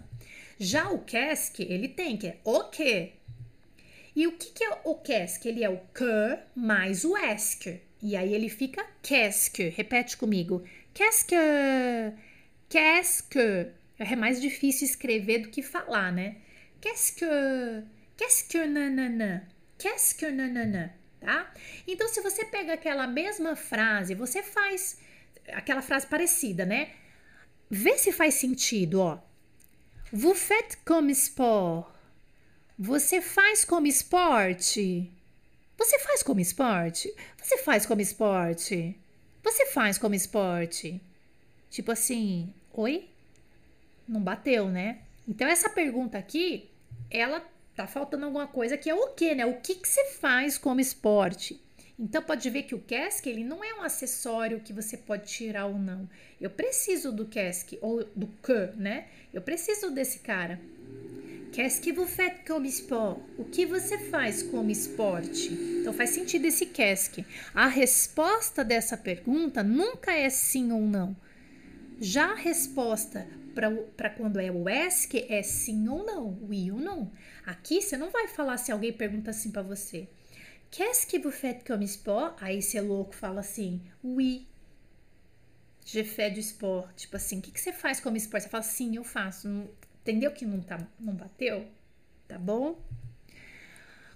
[0.59, 3.13] Já o cask, ele tem, que é o que.
[4.13, 5.45] E o que, que é o cask?
[5.45, 7.65] Ele é o que mais o ask.
[8.01, 9.57] E aí ele fica cask.
[9.73, 10.61] Repete comigo.
[10.93, 11.29] Cask.
[12.69, 13.35] Cask.
[13.97, 16.35] É mais difícil escrever do que falar, né?
[16.83, 17.25] Qu'est-ce que.
[18.17, 19.47] Qu'est-ce que nanana?
[19.77, 20.93] Qu'est-ce que nanana?
[21.21, 21.49] Tá?
[21.87, 24.99] Então, se você pega aquela mesma frase, você faz
[25.53, 26.91] aquela frase parecida, né?
[27.69, 29.17] Vê se faz sentido, ó.
[30.11, 31.87] Vous faites comme sport.
[32.77, 35.09] Você faz como esporte?
[35.77, 37.15] Você faz como esporte?
[37.41, 38.99] Você faz como esporte?
[39.41, 41.01] Você faz como esporte?
[41.69, 43.09] Tipo assim, oi?
[44.05, 44.99] Não bateu, né?
[45.25, 46.69] Então essa pergunta aqui,
[47.13, 47.41] ela
[47.75, 49.45] tá faltando alguma coisa que é o que, né?
[49.45, 51.61] O que que você faz como esporte?
[51.97, 55.67] Então pode ver que o cask ele não é um acessório que você pode tirar
[55.67, 56.09] ou não.
[56.41, 59.05] Eu preciso do cask ou do que, né?
[59.31, 60.59] Eu preciso desse cara.
[61.53, 63.19] Qu'est-ce que vous faites comme sport?
[63.37, 65.53] O que você faz como esporte?
[65.53, 67.19] Então faz sentido esse cask.
[67.53, 71.15] A resposta dessa pergunta nunca é sim ou não.
[72.01, 77.11] Já a resposta para quando é o ask é sim ou não, oui ou não.
[77.45, 80.07] Aqui você não vai falar se alguém pergunta assim para você.
[80.71, 82.35] Qu'est-ce que vous faites comme sport?
[82.41, 84.47] Aí esse louco fala assim, oui,
[85.85, 86.95] je fais du sport.
[86.95, 88.45] Tipo assim, o que, que você faz como esporte?
[88.45, 89.47] Você fala, sim, eu faço.
[89.47, 89.69] Não,
[90.01, 91.67] entendeu que não, tá, não bateu?
[92.27, 92.81] Tá bom?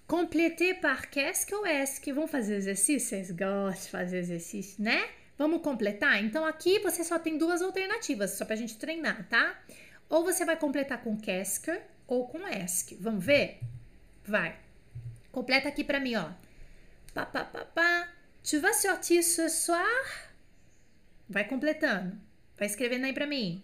[0.08, 3.08] Completer par qu'est-ce ou est-ce que vão fazer exercício?
[3.08, 5.08] Vocês gostam de fazer exercício, né?
[5.38, 6.24] Vamos completar?
[6.24, 9.60] Então aqui você só tem duas alternativas, só pra gente treinar, tá?
[10.10, 13.60] Ou você vai completar com qu'est-ce ou com est Vamos ver?
[14.26, 14.58] Vai.
[15.32, 16.32] Completa aqui pra mim, ó.
[17.14, 18.08] Pa, pa, pa, pa.
[18.44, 20.32] Tu vas sortir ce soir?
[21.30, 22.18] Vai completando.
[22.58, 23.64] Vai escrevendo aí pra mim.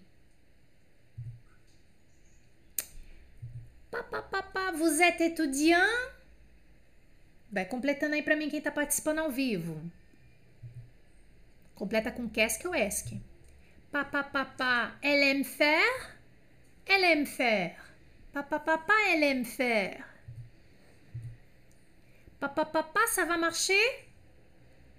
[3.89, 4.71] Pá, pá, pá, pá.
[4.71, 6.11] Vous êtes étudiant?
[7.51, 9.81] Vai completando aí pra mim quem tá participando ao vivo.
[11.75, 13.05] Completa com qu'est-ce ou est
[13.91, 14.91] Pá, pá, pá, pá.
[15.01, 16.17] Elle aime faire?
[16.85, 17.77] Elle aime faire.
[18.31, 18.59] Pá, pá.
[19.11, 20.03] Elle aime faire.
[22.39, 23.07] Pá, pá.
[23.07, 23.85] Ça va marcher?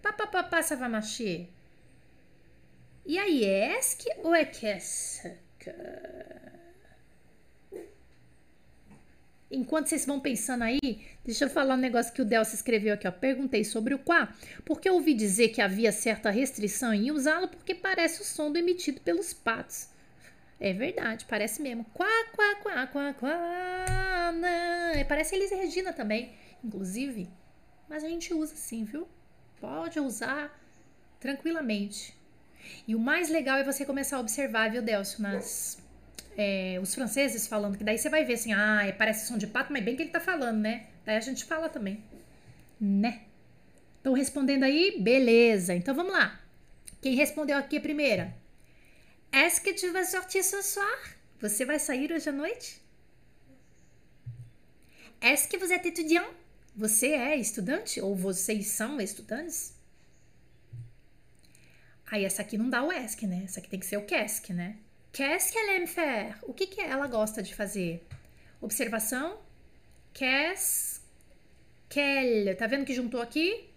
[0.02, 0.62] Pá, pá.
[0.62, 1.48] Ça va marcher.
[3.06, 5.26] E aí, ESC ou é QESC?
[9.54, 10.78] Enquanto vocês vão pensando aí,
[11.24, 13.12] deixa eu falar um negócio que o Delcio escreveu aqui, ó.
[13.12, 17.74] Perguntei sobre o quá, porque eu ouvi dizer que havia certa restrição em usá-lo porque
[17.74, 19.88] parece o som do emitido pelos patos.
[20.60, 21.84] É verdade, parece mesmo.
[21.92, 24.32] Quá, quá, quá, quá, quá.
[24.32, 25.04] Não.
[25.06, 27.28] Parece Elis Regina também, inclusive.
[27.88, 29.06] Mas a gente usa sim, viu?
[29.60, 30.58] Pode usar
[31.20, 32.16] tranquilamente.
[32.88, 35.78] E o mais legal é você começar a observar, viu, Delcio, nas,
[36.36, 39.72] é, os franceses falando, que daí você vai ver assim, ah, parece som de pato,
[39.72, 40.86] mas bem que ele tá falando, né?
[41.04, 42.02] Daí a gente fala também,
[42.80, 43.22] né?
[43.96, 44.96] Estão respondendo aí?
[45.00, 45.74] Beleza.
[45.74, 46.38] Então vamos lá.
[47.00, 48.34] Quem respondeu aqui a primeira?
[49.32, 51.16] Est-ce que tu vas sortir ce soir?
[51.40, 52.80] Você vai sair hoje à noite?
[55.20, 56.28] Est-ce que vous êtes étudiant?
[56.76, 58.00] Você é estudante?
[58.00, 59.74] Ou vocês são estudantes?
[62.10, 63.42] Aí essa aqui não dá o ESC, né?
[63.44, 64.76] Essa aqui tem que ser o QESC, né?
[65.14, 66.36] Qu'est-ce qu'elle aime faire?
[66.42, 68.04] O que, que ela gosta de fazer?
[68.60, 69.38] Observação.
[70.12, 71.00] Qu'est-ce
[71.88, 72.56] qu'elle...
[72.56, 73.70] Tá vendo que juntou aqui?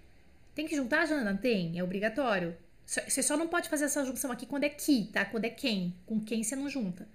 [0.56, 1.38] Tem que juntar, Jana?
[1.38, 2.58] Tem, é obrigatório.
[2.84, 5.26] Você só não pode fazer essa junção aqui quando é qui, tá?
[5.26, 5.94] Quando é quem.
[6.08, 7.08] Com quem você não junta.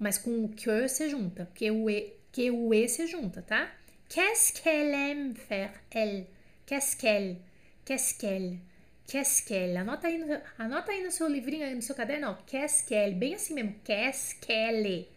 [0.00, 1.48] Mas com o que você junta.
[1.54, 3.70] Que o e, que o e você junta, tá?
[4.08, 5.72] Qu'est-ce qu'elle aime faire?
[5.92, 6.26] Elle.
[6.66, 7.36] Qu'est-ce qu'elle?
[7.84, 8.58] Qu'est-ce qu'elle?
[9.10, 9.76] Keskel.
[9.76, 12.34] Anota aí, no, anota aí no seu livrinho, no seu caderno, ó.
[12.46, 13.12] Keskel.
[13.16, 13.74] Bem assim mesmo.
[13.82, 15.08] Keskele.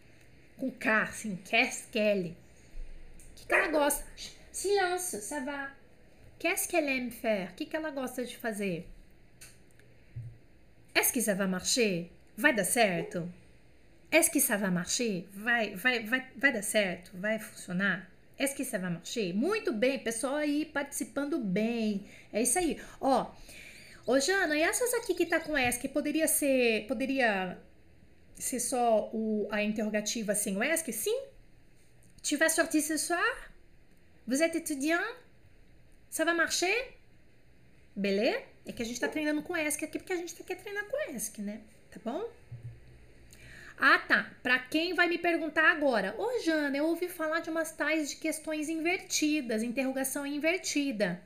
[0.58, 1.36] Com K, assim.
[1.36, 2.36] Keskele.
[3.30, 4.04] O que, que ela gosta?
[4.50, 5.72] Silêncio, ça va.
[6.40, 7.52] Qu'est-ce aime faire?
[7.52, 8.86] O que, que ela gosta de fazer?
[10.94, 12.10] Est-ce que ça va marcher?
[12.36, 13.28] Vai dar certo?
[14.10, 15.28] Est-ce que ça va marcher?
[15.32, 17.12] Vai, vai, vai, vai dar certo?
[17.14, 18.10] Vai funcionar?
[18.38, 19.32] Est-ce que ça va marcher?
[19.32, 22.06] Muito bem, pessoal aí participando bem.
[22.32, 22.80] É isso aí.
[23.00, 23.30] Ó,
[24.06, 27.58] Ô, Jana, e essas aqui que tá com ESC, poderia ser, poderia
[28.34, 30.92] ser só o, a interrogativa sem o ESC?
[30.92, 31.22] Sim.
[32.22, 33.50] Tu vas sortir ce soir?
[34.26, 35.04] Vous êtes étudiant?
[36.10, 36.94] Ça va marcher?
[37.96, 38.42] Beleza?
[38.66, 41.10] É que a gente tá treinando com ESC aqui porque a gente quer treinar com
[41.10, 41.60] ESC, né?
[41.90, 42.30] Tá bom?
[43.78, 44.30] Ah, tá.
[44.42, 48.16] Para quem vai me perguntar agora, ô Jana, eu ouvi falar de umas tais de
[48.16, 51.22] questões invertidas, interrogação invertida.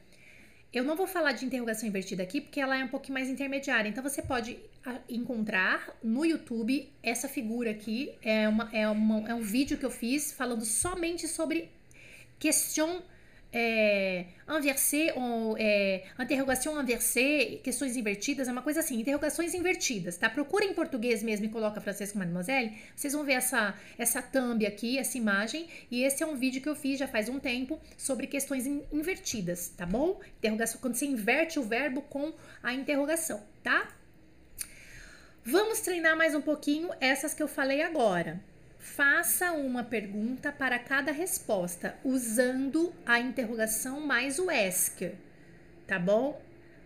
[0.72, 3.88] Eu não vou falar de interrogação invertida aqui, porque ela é um pouquinho mais intermediária.
[3.88, 8.14] Então, você pode ah, encontrar no YouTube essa figura aqui.
[8.22, 11.70] É, uma, é, uma, é um vídeo que eu fiz falando somente sobre
[12.38, 13.02] questão
[13.52, 20.28] é, inversé, ou é, interrogação inversée, questões invertidas, é uma coisa assim, interrogações invertidas, tá?
[20.28, 24.98] Procura em português mesmo e coloca Francesco Mademoiselle, vocês vão ver essa, essa thumb aqui,
[24.98, 28.26] essa imagem, e esse é um vídeo que eu fiz já faz um tempo sobre
[28.26, 30.20] questões in, invertidas, tá bom?
[30.38, 32.32] Interrogação, quando você inverte o verbo com
[32.62, 33.88] a interrogação, tá?
[35.44, 38.38] Vamos treinar mais um pouquinho essas que eu falei agora.
[38.94, 45.02] Faça uma pergunta para cada resposta, usando a interrogação mais o ask,
[45.86, 46.40] tá bom?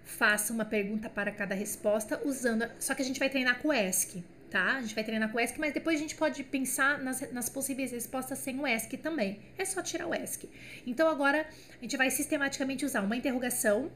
[0.05, 2.69] Faça uma pergunta para cada resposta usando.
[2.79, 4.17] Só que a gente vai treinar com o ask,
[4.51, 4.77] tá?
[4.77, 7.49] A gente vai treinar com o ask, mas depois a gente pode pensar nas, nas
[7.49, 9.41] possíveis respostas sem o ask também.
[9.57, 10.43] É só tirar o ask.
[10.87, 11.47] Então agora
[11.79, 13.91] a gente vai sistematicamente usar uma interrogação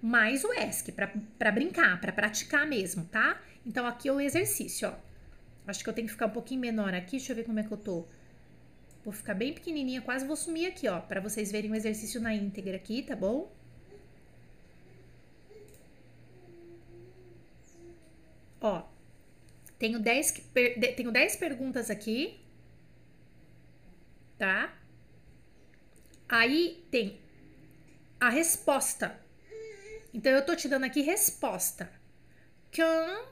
[0.00, 3.38] mais o ask para brincar, para praticar mesmo, tá?
[3.66, 5.09] Então aqui é o exercício, ó.
[5.66, 7.12] Acho que eu tenho que ficar um pouquinho menor aqui.
[7.12, 8.06] Deixa eu ver como é que eu tô.
[9.04, 12.34] Vou ficar bem pequenininha, quase vou sumir aqui, ó, para vocês verem o exercício na
[12.34, 13.50] íntegra aqui, tá bom?
[18.60, 18.82] Ó,
[19.78, 20.44] tenho 10,
[20.96, 22.38] tenho 10 perguntas aqui,
[24.36, 24.76] tá?
[26.28, 27.18] Aí tem
[28.20, 29.18] a resposta.
[30.12, 31.90] Então, eu tô te dando aqui resposta.
[32.70, 33.29] Quand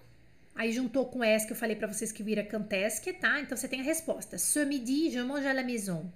[0.58, 3.40] Aí juntou com essa que eu falei para vocês que vira cantesque, tá?
[3.40, 4.36] Então você tem a resposta.
[4.36, 6.10] Ce midi, je mange à la maison.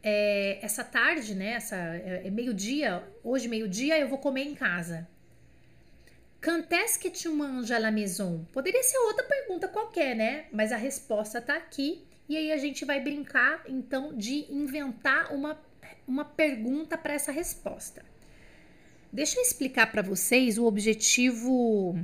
[0.00, 1.54] É, essa tarde, né?
[1.54, 5.08] Essa, é, é meio-dia, hoje meio-dia, eu vou comer em casa.
[6.40, 8.46] Quand est-ce tu manges à la maison?
[8.52, 10.44] Poderia ser outra pergunta qualquer, né?
[10.52, 12.04] Mas a resposta tá aqui.
[12.28, 15.60] E aí a gente vai brincar, então, de inventar uma,
[16.06, 18.04] uma pergunta para essa resposta.
[19.12, 21.98] Deixa eu explicar para vocês o objetivo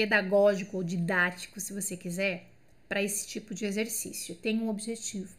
[0.00, 2.46] pedagógico ou didático, se você quiser,
[2.88, 4.34] para esse tipo de exercício.
[4.34, 5.36] Tem um objetivo.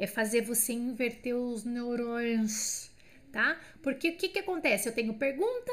[0.00, 2.90] É fazer você inverter os neurônios,
[3.30, 3.56] tá?
[3.80, 4.88] Porque o que, que acontece?
[4.88, 5.72] Eu tenho pergunta,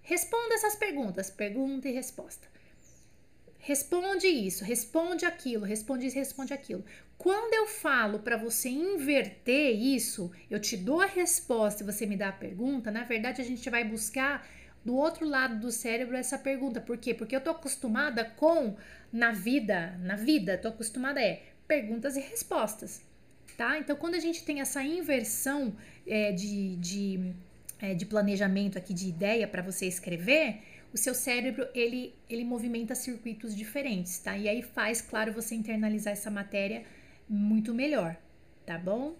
[0.00, 2.46] responda essas perguntas, pergunta e resposta.
[3.58, 6.84] Responde isso, responde aquilo, responde isso, responde aquilo.
[7.18, 12.16] Quando eu falo para você inverter isso, eu te dou a resposta e você me
[12.16, 14.46] dá a pergunta, na verdade a gente vai buscar
[14.84, 16.80] do outro lado do cérebro essa pergunta.
[16.80, 17.14] Por quê?
[17.14, 18.76] Porque eu tô acostumada com
[19.12, 23.00] na vida, na vida, tô acostumada é perguntas e respostas,
[23.56, 23.78] tá?
[23.78, 25.74] Então quando a gente tem essa inversão
[26.06, 27.32] é, de, de,
[27.80, 32.94] é, de planejamento aqui de ideia para você escrever, o seu cérebro ele, ele movimenta
[32.94, 34.36] circuitos diferentes, tá?
[34.36, 36.84] E aí faz, claro, você internalizar essa matéria
[37.28, 38.16] muito melhor,
[38.66, 39.14] tá bom?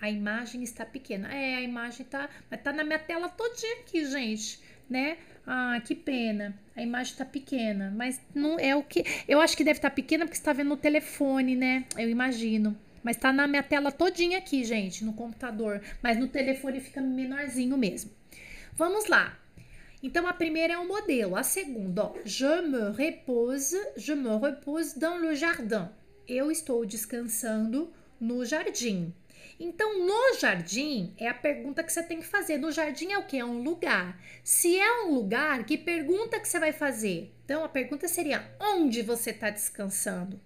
[0.00, 1.32] A imagem está pequena.
[1.32, 5.18] É, a imagem tá, mas tá na minha tela todinha aqui, gente, né?
[5.46, 6.58] Ah, que pena.
[6.76, 9.04] A imagem tá pequena, mas não é o que.
[9.28, 11.84] Eu acho que deve estar tá pequena porque está vendo no telefone, né?
[11.96, 12.76] Eu imagino.
[13.02, 15.80] Mas tá na minha tela todinha aqui, gente, no computador.
[16.02, 18.10] Mas no telefone fica menorzinho mesmo.
[18.74, 19.38] Vamos lá.
[20.02, 24.98] Então a primeira é o modelo, a segunda, ó, je me repose, je me repose
[24.98, 25.90] dans le jardin.
[26.26, 29.12] Eu estou descansando no jardim.
[29.62, 32.56] Então, no jardim é a pergunta que você tem que fazer.
[32.56, 33.38] No jardim é o que?
[33.38, 34.18] É um lugar.
[34.42, 37.30] Se é um lugar, que pergunta que você vai fazer?
[37.44, 40.40] Então, a pergunta seria: onde você está descansando?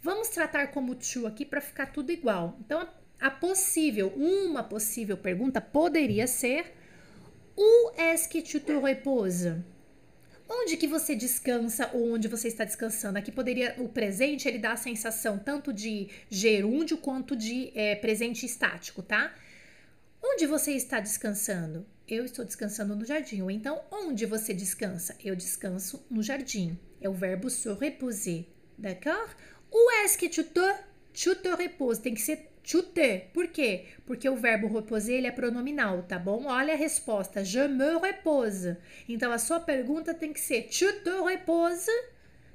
[0.00, 2.56] Vamos tratar como tu aqui para ficar tudo igual.
[2.64, 2.88] Então,
[3.20, 6.72] a possível, uma possível pergunta poderia ser:
[7.56, 9.56] Où est-ce que tu te reposes?
[10.54, 13.16] Onde que você descansa ou onde você está descansando?
[13.18, 18.44] Aqui poderia o presente ele dá a sensação tanto de gerúndio quanto de é, presente
[18.44, 19.34] estático, tá?
[20.22, 21.86] Onde você está descansando?
[22.06, 23.40] Eu estou descansando no jardim.
[23.40, 25.16] Ou então, onde você descansa?
[25.24, 26.78] Eu descanso no jardim.
[27.00, 28.44] É o verbo se reposer,
[28.76, 29.34] d'accord?
[29.72, 30.74] Où est-ce que tu te,
[31.14, 32.02] tu te reposes?
[32.02, 33.30] Tem que ser Chuter.
[33.32, 33.86] Por quê?
[34.06, 36.44] Porque o verbo reposer ele é pronominal, tá bom?
[36.46, 37.44] Olha a resposta.
[37.44, 38.76] Je me repose.
[39.08, 41.88] Então a sua pergunta tem que ser tu te reposes,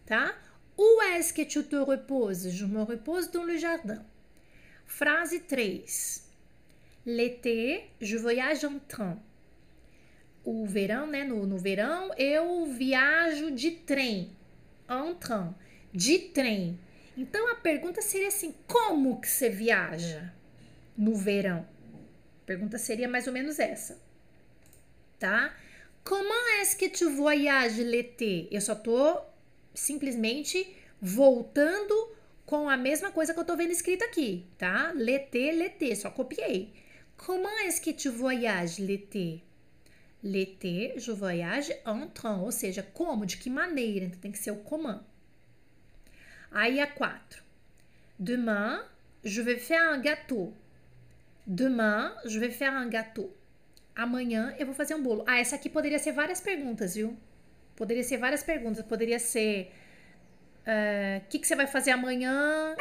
[0.05, 0.35] tá?
[0.77, 2.53] Où est-ce que tu te reposes?
[2.53, 4.05] Je me repose dans le jardin.
[4.85, 6.23] Frase 3.
[7.05, 9.19] L'été, je voyage en train.
[10.45, 11.25] O verão, né?
[11.25, 14.31] No, no verão, eu viajo de trem.
[14.87, 15.53] En train.
[15.93, 16.79] De trem.
[17.17, 20.31] Então a pergunta seria assim: como que você viaja
[20.95, 21.67] no verão?
[22.43, 23.99] A pergunta seria mais ou menos essa,
[25.17, 25.53] tá?
[26.03, 28.47] Comment est-ce que tu voyages l'été?
[28.49, 29.19] Eu só tô
[29.73, 34.93] simplesmente voltando com a mesma coisa que eu tô vendo escrito aqui, tá?
[34.95, 36.71] L'été, l'été, só copiei.
[37.17, 39.41] Comment est-ce que tu voyages l'été?
[40.23, 44.51] L'été, je voyage en train, ou seja, como, de que maneira, então tem que ser
[44.51, 45.01] o comment.
[46.57, 47.43] Aí a 4.
[48.17, 48.83] Demain,
[49.23, 50.55] je vais faire un gâteau.
[51.45, 53.31] Demain, je vais faire un gâteau.
[53.95, 55.23] Amanhã eu vou fazer um bolo.
[55.27, 57.15] Ah, essa aqui poderia ser várias perguntas, viu?
[57.75, 58.83] Poderia ser várias perguntas.
[58.83, 59.71] Poderia ser: o uh,
[60.65, 62.75] eh, que, que você vai fazer amanhã?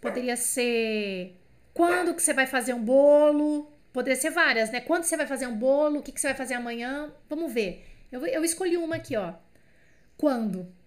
[0.00, 1.36] Poderia ser:
[1.74, 3.70] quando que você vai fazer um bolo?
[3.92, 4.80] Poderia ser várias, né?
[4.80, 5.98] Quando você vai fazer um bolo?
[5.98, 7.12] O que, que você vai fazer amanhã?
[7.28, 7.84] Vamos ver.
[8.10, 9.34] Eu, eu escolhi uma aqui, ó.
[10.16, 10.77] Quando?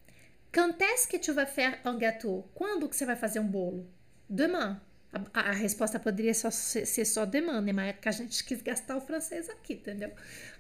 [0.54, 2.50] Quand est-ce que tu vas faire un gâteau?
[2.54, 3.88] Quando que você vai fazer um bolo?
[4.30, 4.82] Demain.
[5.14, 7.72] A, a, resposta poderia só ser, ser, só demain, né?
[7.72, 10.12] Mas é que a gente quis gastar o francês aqui, entendeu?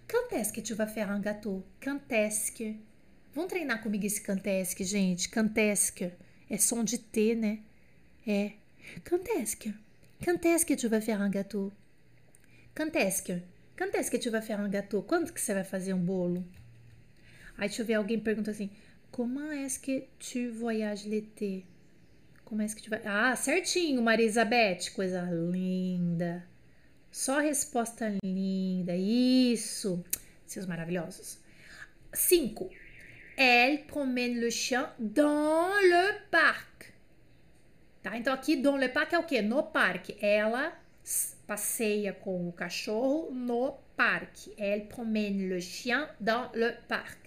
[0.09, 1.63] Quand est-ce que tu vas faire un gâteau?
[1.81, 2.75] Quand est-ce que...
[3.33, 5.29] Vamos treinar comigo esse quand est-ce que, gente?
[5.29, 6.11] Quand est-ce que...
[6.49, 7.59] É som de T, né?
[8.27, 8.53] É.
[9.09, 9.69] Quand est-ce que...
[10.23, 11.71] Quand est-ce que tu vas faire un gâteau?
[12.75, 13.41] Quand est-ce que...
[13.77, 15.01] Quand est-ce que tu vas faire un gâteau?
[15.01, 16.45] Quando que você vai fazer um bolo?
[17.57, 18.69] Aí deixa eu ver, alguém pergunta assim...
[19.11, 21.65] Comment est-ce que tu voyages l'été?
[22.45, 23.01] Como é que tu vai.
[23.05, 24.91] Ah, certinho, Maria Isabeth.
[24.93, 26.45] Coisa linda.
[27.11, 28.95] Só resposta linda.
[28.95, 30.03] Isso.
[30.45, 31.39] Seus maravilhosos.
[32.13, 32.69] 5.
[33.37, 36.93] Elle promène le chien dans le parc.
[38.03, 38.17] Tá?
[38.17, 39.41] Então aqui dans le parc é o quê?
[39.41, 40.17] No parque.
[40.21, 40.73] Ela
[41.47, 44.53] passeia com o cachorro no parque.
[44.57, 47.19] Elle promène le chien dans le parc.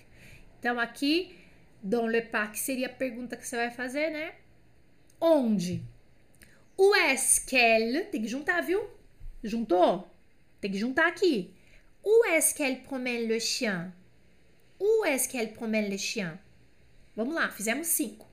[0.59, 1.35] Então aqui
[1.85, 4.35] Dans le parc seria a pergunta que você vai fazer, né?
[5.21, 5.83] Onde?
[6.79, 8.81] O est qu'elle, tem que juntar, viu?
[9.43, 10.09] Juntou?
[10.63, 11.55] Tem que juntar aqui.
[12.03, 13.93] Où est-ce qu'elle promène le chien?
[14.81, 16.41] Où est-ce qu'elle promène le chien?
[17.15, 18.27] Vamos lá, fizemos cinco.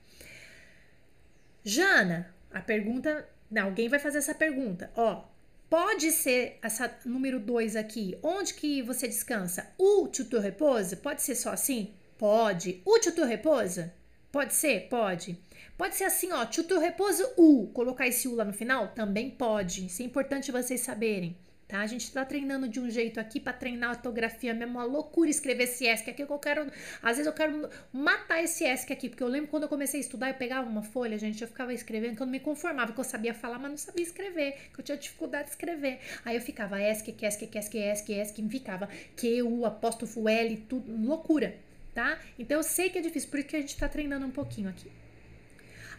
[1.65, 3.29] Jana, a pergunta.
[3.51, 4.89] Não, alguém vai fazer essa pergunta.
[4.95, 5.25] Ó,
[5.71, 8.17] Pode ser essa número 2 aqui.
[8.21, 9.73] Onde que você descansa?
[9.77, 10.95] O tu te?
[10.97, 11.93] Pode ser só assim?
[12.22, 12.84] Pode.
[12.86, 13.91] O tu te repose?
[14.32, 14.82] Pode ser?
[14.89, 15.36] Pode.
[15.76, 17.72] Pode ser assim, ó, tu te repose u.
[17.74, 18.89] Colocar esse u lá no final?
[18.89, 19.88] Também pode.
[19.88, 21.36] Isso é importante vocês saberem.
[21.67, 21.80] Tá?
[21.80, 25.32] A gente tá treinando de um jeito aqui para treinar a ortografia mesmo, uma loucura
[25.32, 29.09] escrever esse ESC aqui, que eu quero, às vezes eu quero matar esse ESC aqui,
[29.09, 31.74] porque eu lembro quando eu comecei a estudar, eu pegava uma folha, gente, eu ficava
[31.74, 34.80] escrevendo, que eu não me conformava, que eu sabia falar, mas não sabia escrever, que
[34.80, 35.99] eu tinha dificuldade de escrever.
[36.24, 41.57] Aí eu ficava ESC, ESC, ESC, ESC, ESC, ficava Q, U, apóstrofo L, tudo, loucura,
[41.93, 42.17] tá?
[42.37, 44.69] Então eu sei que é difícil, por isso que a gente tá treinando um pouquinho
[44.69, 44.91] aqui.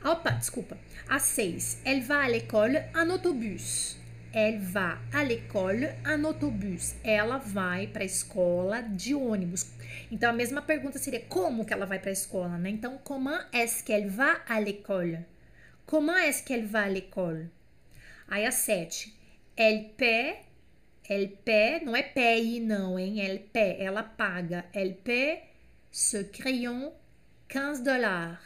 [0.05, 0.77] Opa, desculpa.
[1.09, 1.83] A 6.
[1.85, 3.97] Elle va à l'école en autobus.
[4.35, 6.95] Elle va à l'école en autobus.
[7.05, 9.67] Ela vai para a escola de ônibus.
[10.11, 12.71] Então a mesma pergunta seria como que ela vai para a escola, né?
[12.71, 15.21] Então, comment est-ce qu'elle va à l'école?
[15.87, 17.49] Comment est-ce qu'elle va à l'école?
[18.29, 19.09] Aí a 7.
[19.57, 20.39] Elle paie,
[21.09, 23.21] elle paie, não é paye não, hein?
[23.21, 24.65] Elle paie, ela paga.
[24.73, 25.43] Elle paie
[25.93, 26.91] ce crayon
[27.49, 28.41] 15 dollars.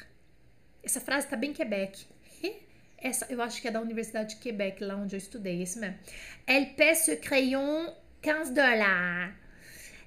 [0.82, 2.05] Essa frase tá bem Quebec.
[2.99, 5.97] Essa, eu acho que é da Universidade de Quebec, lá onde eu estudei, esse mesmo.
[6.44, 9.34] Elle paie ce crayon 15 dólares.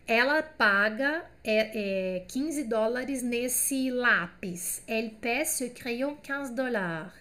[0.05, 4.83] Ela paga é, é, 15 dólares nesse lápis.
[4.85, 7.13] Elle paie ce crayon 15 dólares.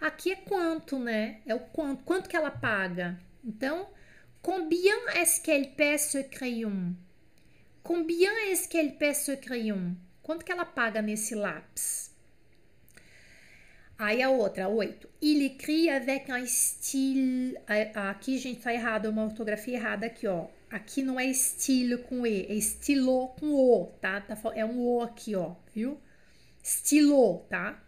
[0.00, 1.40] Aqui é quanto, né?
[1.46, 2.02] É o quanto.
[2.04, 3.18] Quanto que ela paga?
[3.42, 3.88] Então,
[4.42, 6.94] combien est-ce qu'elle paie ce crayon?
[7.82, 9.96] Combien est-ce qu'elle paie ce crayon?
[10.22, 12.10] Quanto que ela paga nesse lápis?
[13.98, 15.08] Aí a outra, oito.
[15.20, 17.56] Il écrit avec un style.
[17.94, 20.46] Aqui, gente, tá errado, uma ortografia errada aqui, ó.
[20.70, 24.20] Aqui não é estilo com E, é estilo com O, tá?
[24.20, 26.00] tá é um O aqui, ó, viu?
[26.62, 27.80] Estilo, tá?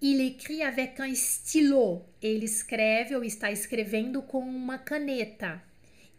[0.00, 2.04] Il écrit avec un stylo.
[2.20, 5.62] Ele escreve ou está escrevendo com uma caneta.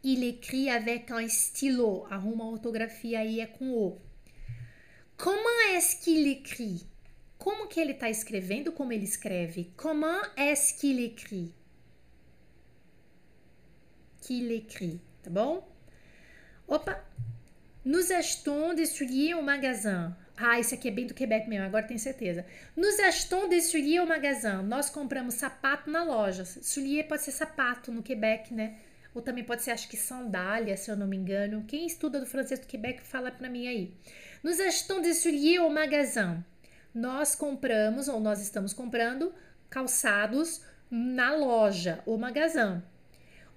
[0.04, 2.06] Il écrit avec un stylo.
[2.10, 4.02] Arruma a ortografia aí, é com O.
[5.18, 6.86] Comment est-ce qu'il écrit?
[7.38, 8.72] Como que ele está escrevendo?
[8.72, 9.74] Como ele escreve?
[9.76, 11.54] Comment est-ce qu'il écrit?
[14.22, 15.64] Qu'il écrit, tá bom?
[16.68, 17.04] Opa!
[17.86, 20.16] Nous achetons des souliers au magasin.
[20.38, 22.46] Ah, esse aqui é bem do Quebec mesmo, agora tenho certeza.
[22.76, 24.62] Nous achetons des souliers au magasin.
[24.62, 26.46] Nós compramos sapato na loja.
[26.46, 28.76] Soulier pode ser sapato no Quebec, né?
[29.18, 31.66] Ou também pode ser, acho que sandália, se eu não me engano.
[31.68, 33.94] Quem estuda do francês do Quebec, fala para mim aí.
[34.44, 36.44] Nous achetons des souliers au magasin
[36.98, 39.32] nós compramos ou nós estamos comprando
[39.70, 42.82] calçados na loja, o magazin.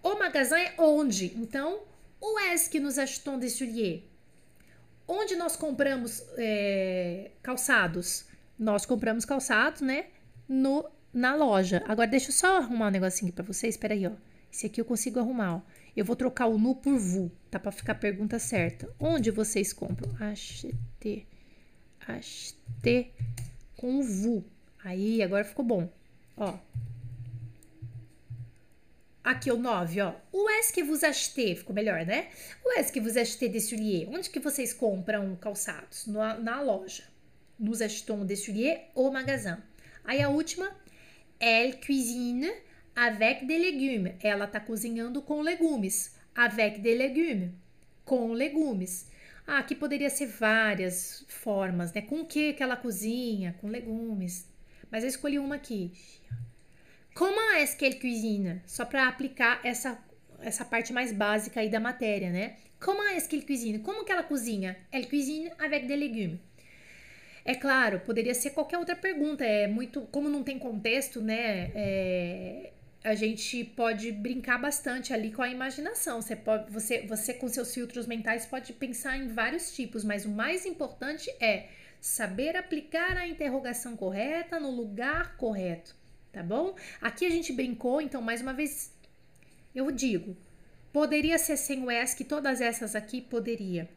[0.02, 1.32] O magazin é onde?
[1.36, 1.82] Então,
[2.20, 4.02] où est-ce que nous achetons des souliers?
[5.08, 8.26] Onde nós compramos é, calçados?
[8.58, 10.06] Nós compramos calçados, né?
[10.46, 11.82] No, na loja.
[11.86, 13.74] Agora, deixa eu só arrumar um negocinho aqui pra vocês.
[13.74, 14.12] Espera aí, ó.
[14.53, 15.62] Esse aqui eu consigo arrumar, ó.
[15.96, 17.59] Eu vou trocar o nu por vu, tá?
[17.59, 18.88] Pra ficar a pergunta certa.
[18.98, 20.14] Onde vocês compram?
[20.20, 21.26] Acheter
[22.07, 23.12] acheter
[23.76, 24.44] com o VU.
[24.84, 25.88] Aí, agora ficou bom.
[26.36, 26.59] Ó.
[29.22, 30.14] Aqui o 9, ó.
[30.32, 31.59] Où est-ce que vous achetez?
[31.59, 32.28] Ficou melhor, né?
[32.64, 34.09] Où est-ce que vous achetez des souliers?
[34.09, 36.07] Onde que vocês compram calçados?
[36.07, 37.05] Na, na loja.
[37.59, 39.62] Nous achetons des souliers au magasin.
[40.05, 40.70] Aí a última.
[41.38, 42.51] Elle cuisine
[42.95, 44.14] avec des légumes.
[44.22, 46.11] Ela tá cozinhando com legumes.
[46.34, 47.53] Avec des légumes.
[48.05, 49.07] Com legumes.
[49.47, 52.03] Ah, aqui poderia ser várias formas, né?
[52.03, 53.57] Com o que que ela cozinha?
[53.61, 54.49] Com legumes.
[54.91, 55.93] Mas eu escolhi uma aqui.
[57.14, 58.62] Comment est-ce qu'elle cuisine?
[58.66, 59.99] Só para aplicar essa,
[60.41, 62.57] essa parte mais básica aí da matéria, né?
[62.80, 63.80] Comment est-ce qu'elle cuisine?
[63.80, 64.76] Como que ela cozinha?
[64.93, 66.38] Elle cuisine avec des légumes.
[67.45, 69.45] É claro, poderia ser qualquer outra pergunta.
[69.45, 71.70] É muito, como não tem contexto, né?
[71.74, 72.72] É,
[73.03, 76.20] a gente pode brincar bastante ali com a imaginação.
[76.20, 80.28] Você, pode, você, você com seus filtros mentais pode pensar em vários tipos, mas o
[80.28, 81.68] mais importante é
[82.01, 85.94] saber aplicar a interrogação correta no lugar correto,
[86.32, 86.74] tá bom?
[87.01, 88.94] Aqui a gente brincou, então mais uma vez
[89.74, 90.36] eu digo,
[90.92, 93.88] poderia ser sem o ESC, todas essas aqui poderia,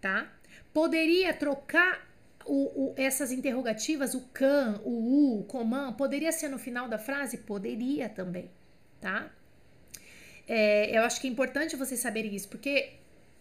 [0.00, 0.32] tá?
[0.72, 2.11] Poderia trocar
[2.46, 6.98] o, o, essas interrogativas, o can, o u, o coman, poderia ser no final da
[6.98, 7.38] frase?
[7.38, 8.50] Poderia também,
[9.00, 9.30] tá?
[10.46, 12.94] É, eu acho que é importante vocês saberem isso, porque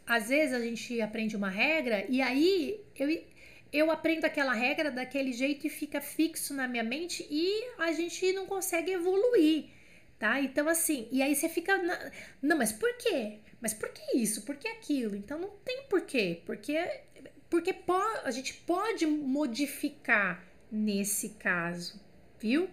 [0.05, 3.23] às vezes a gente aprende uma regra e aí eu,
[3.71, 8.31] eu aprendo aquela regra daquele jeito e fica fixo na minha mente e a gente
[8.33, 9.65] não consegue evoluir,
[10.19, 10.39] tá?
[10.41, 11.77] Então, assim, e aí você fica.
[11.77, 12.11] Na...
[12.41, 13.39] Não, mas por quê?
[13.61, 14.41] Mas por que isso?
[14.41, 15.15] Por que aquilo?
[15.15, 16.75] Então não tem porquê, porque
[17.51, 17.75] porque
[18.23, 20.41] a gente pode modificar
[20.71, 21.99] nesse caso,
[22.39, 22.69] viu?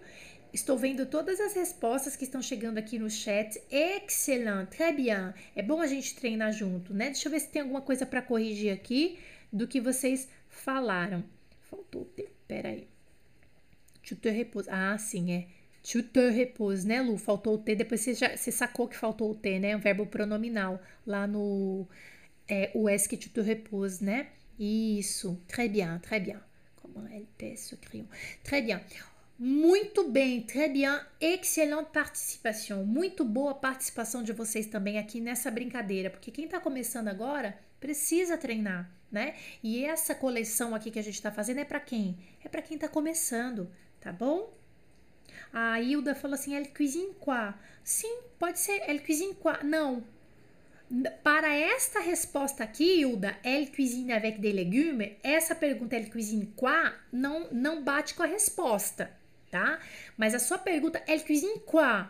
[0.53, 3.61] Estou vendo todas as respostas que estão chegando aqui no chat.
[3.69, 5.33] Excellent, très bien.
[5.53, 7.07] É bom a gente treinar junto, né?
[7.07, 9.19] Deixa eu ver se tem alguma coisa para corrigir aqui
[9.51, 11.25] do que vocês falaram.
[11.69, 12.87] Faltou tempo, peraí.
[14.01, 14.71] Tu te repouses.
[14.71, 15.47] Ah, sim, é.
[15.83, 17.17] Tu te repouses, né, Lu?
[17.17, 17.75] Faltou o T.
[17.75, 19.75] Depois você, já, você sacou que faltou o T, né?
[19.75, 21.85] O verbo pronominal lá no.
[22.47, 24.29] É, o que tu te repouses, né?
[24.59, 25.41] Isso.
[25.47, 26.41] Très bien, très bien.
[26.75, 28.07] Comment elle pèse ce crayon.
[28.43, 28.81] Très bien.
[29.41, 32.85] Muito bem, très bien, excelente participação.
[32.85, 38.37] Muito boa participação de vocês também aqui nessa brincadeira, porque quem está começando agora precisa
[38.37, 39.35] treinar, né?
[39.63, 42.17] E essa coleção aqui que a gente está fazendo é para quem?
[42.43, 44.53] É para quem está começando, tá bom?
[45.53, 47.53] A Hilda falou assim: elle cuisine quoi?
[47.81, 49.63] Sim, pode ser elle cuisine quoi?
[49.63, 50.03] Não.
[51.23, 56.91] Para esta resposta aqui, Hilda, elle cuisine avec des légumes, essa pergunta elle cuisine quoi
[57.11, 59.19] não, não bate com a resposta
[59.49, 59.79] tá?
[60.17, 62.05] Mas a sua pergunta, elle cuisine quoi?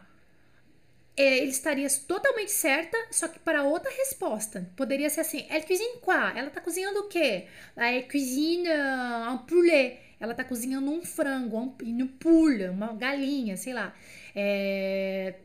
[1.17, 4.69] É, ele estaria totalmente certa, só que para outra resposta.
[4.75, 6.38] Poderia ser assim, elle cuisine quoi?
[6.38, 7.47] Ela tá cozinhando o quê?
[7.75, 9.99] Elle cuisine un poulet.
[10.19, 13.93] Ela tá cozinhando um frango, um, um uma galinha, sei lá.
[14.36, 15.36] É,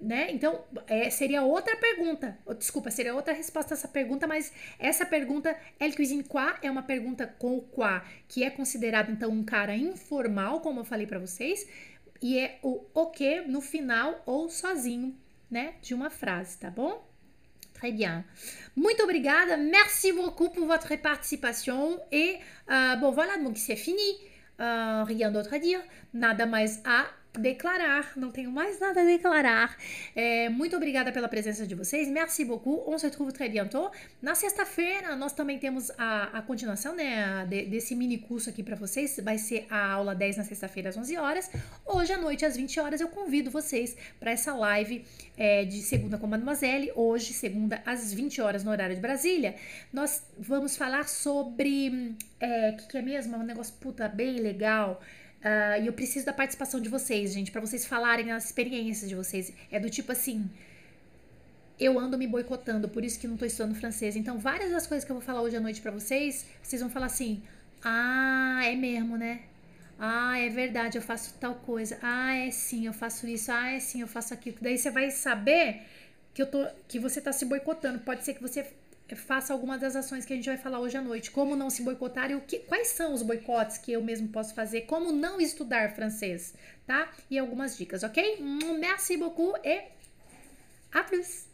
[0.00, 0.30] né?
[0.30, 2.38] Então, é, seria outra pergunta.
[2.58, 6.82] Desculpa, seria outra resposta a essa pergunta, mas essa pergunta, El Cuisine Qua, é uma
[6.82, 11.18] pergunta com o Qua, que é considerado, então, um cara informal, como eu falei para
[11.18, 11.66] vocês,
[12.22, 15.14] e é o o que no final ou sozinho,
[15.50, 17.06] né, de uma frase, tá bom?
[17.74, 18.24] Très bien.
[18.74, 19.56] Muito obrigada.
[19.56, 22.00] Merci beaucoup pour votre participation.
[22.10, 22.38] Et
[22.68, 24.18] uh, bon, voilà, donc c'est fini.
[24.58, 25.80] Uh, rien d'autre à dire.
[26.14, 27.06] Nada mais a
[27.38, 29.76] declarar, não tenho mais nada a declarar.
[30.14, 32.08] É, muito obrigada pela presença de vocês.
[32.08, 32.82] Merci beaucoup.
[32.86, 33.90] On se retrouve très bientôt.
[34.20, 38.76] Na sexta-feira, nós também temos a, a continuação né, de, desse mini curso aqui para
[38.76, 39.18] vocês.
[39.22, 41.50] Vai ser a aula 10 na sexta-feira às 11 horas.
[41.84, 45.04] Hoje à noite, às 20 horas, eu convido vocês para essa live
[45.36, 46.92] é, de segunda com Mademoiselle.
[46.94, 49.54] Hoje, segunda, às 20 horas, no horário de Brasília.
[49.92, 51.88] Nós vamos falar sobre.
[51.88, 53.36] O é, que, que é mesmo?
[53.36, 55.00] É um negócio puta bem legal.
[55.46, 59.14] Uh, e eu preciso da participação de vocês, gente, para vocês falarem as experiências de
[59.14, 59.52] vocês.
[59.70, 60.50] É do tipo assim.
[61.78, 64.16] Eu ando me boicotando, por isso que não tô estudando francês.
[64.16, 66.90] Então, várias das coisas que eu vou falar hoje à noite para vocês, vocês vão
[66.90, 67.44] falar assim:
[67.84, 69.42] "Ah, é mesmo, né?
[69.98, 71.96] Ah, é verdade, eu faço tal coisa.
[72.02, 73.52] Ah, é sim, eu faço isso.
[73.52, 74.56] Ah, é sim, eu faço aquilo".
[74.60, 75.82] Daí você vai saber
[76.34, 78.00] que eu tô que você tá se boicotando.
[78.00, 78.66] Pode ser que você
[79.14, 81.30] faça alguma das ações que a gente vai falar hoje à noite.
[81.30, 84.54] Como não se boicotar e o que, quais são os boicotes que eu mesmo posso
[84.54, 84.82] fazer.
[84.82, 86.54] Como não estudar francês,
[86.86, 87.10] tá?
[87.30, 88.38] E algumas dicas, ok?
[88.78, 89.82] Merci beaucoup e
[90.92, 91.46] à plus!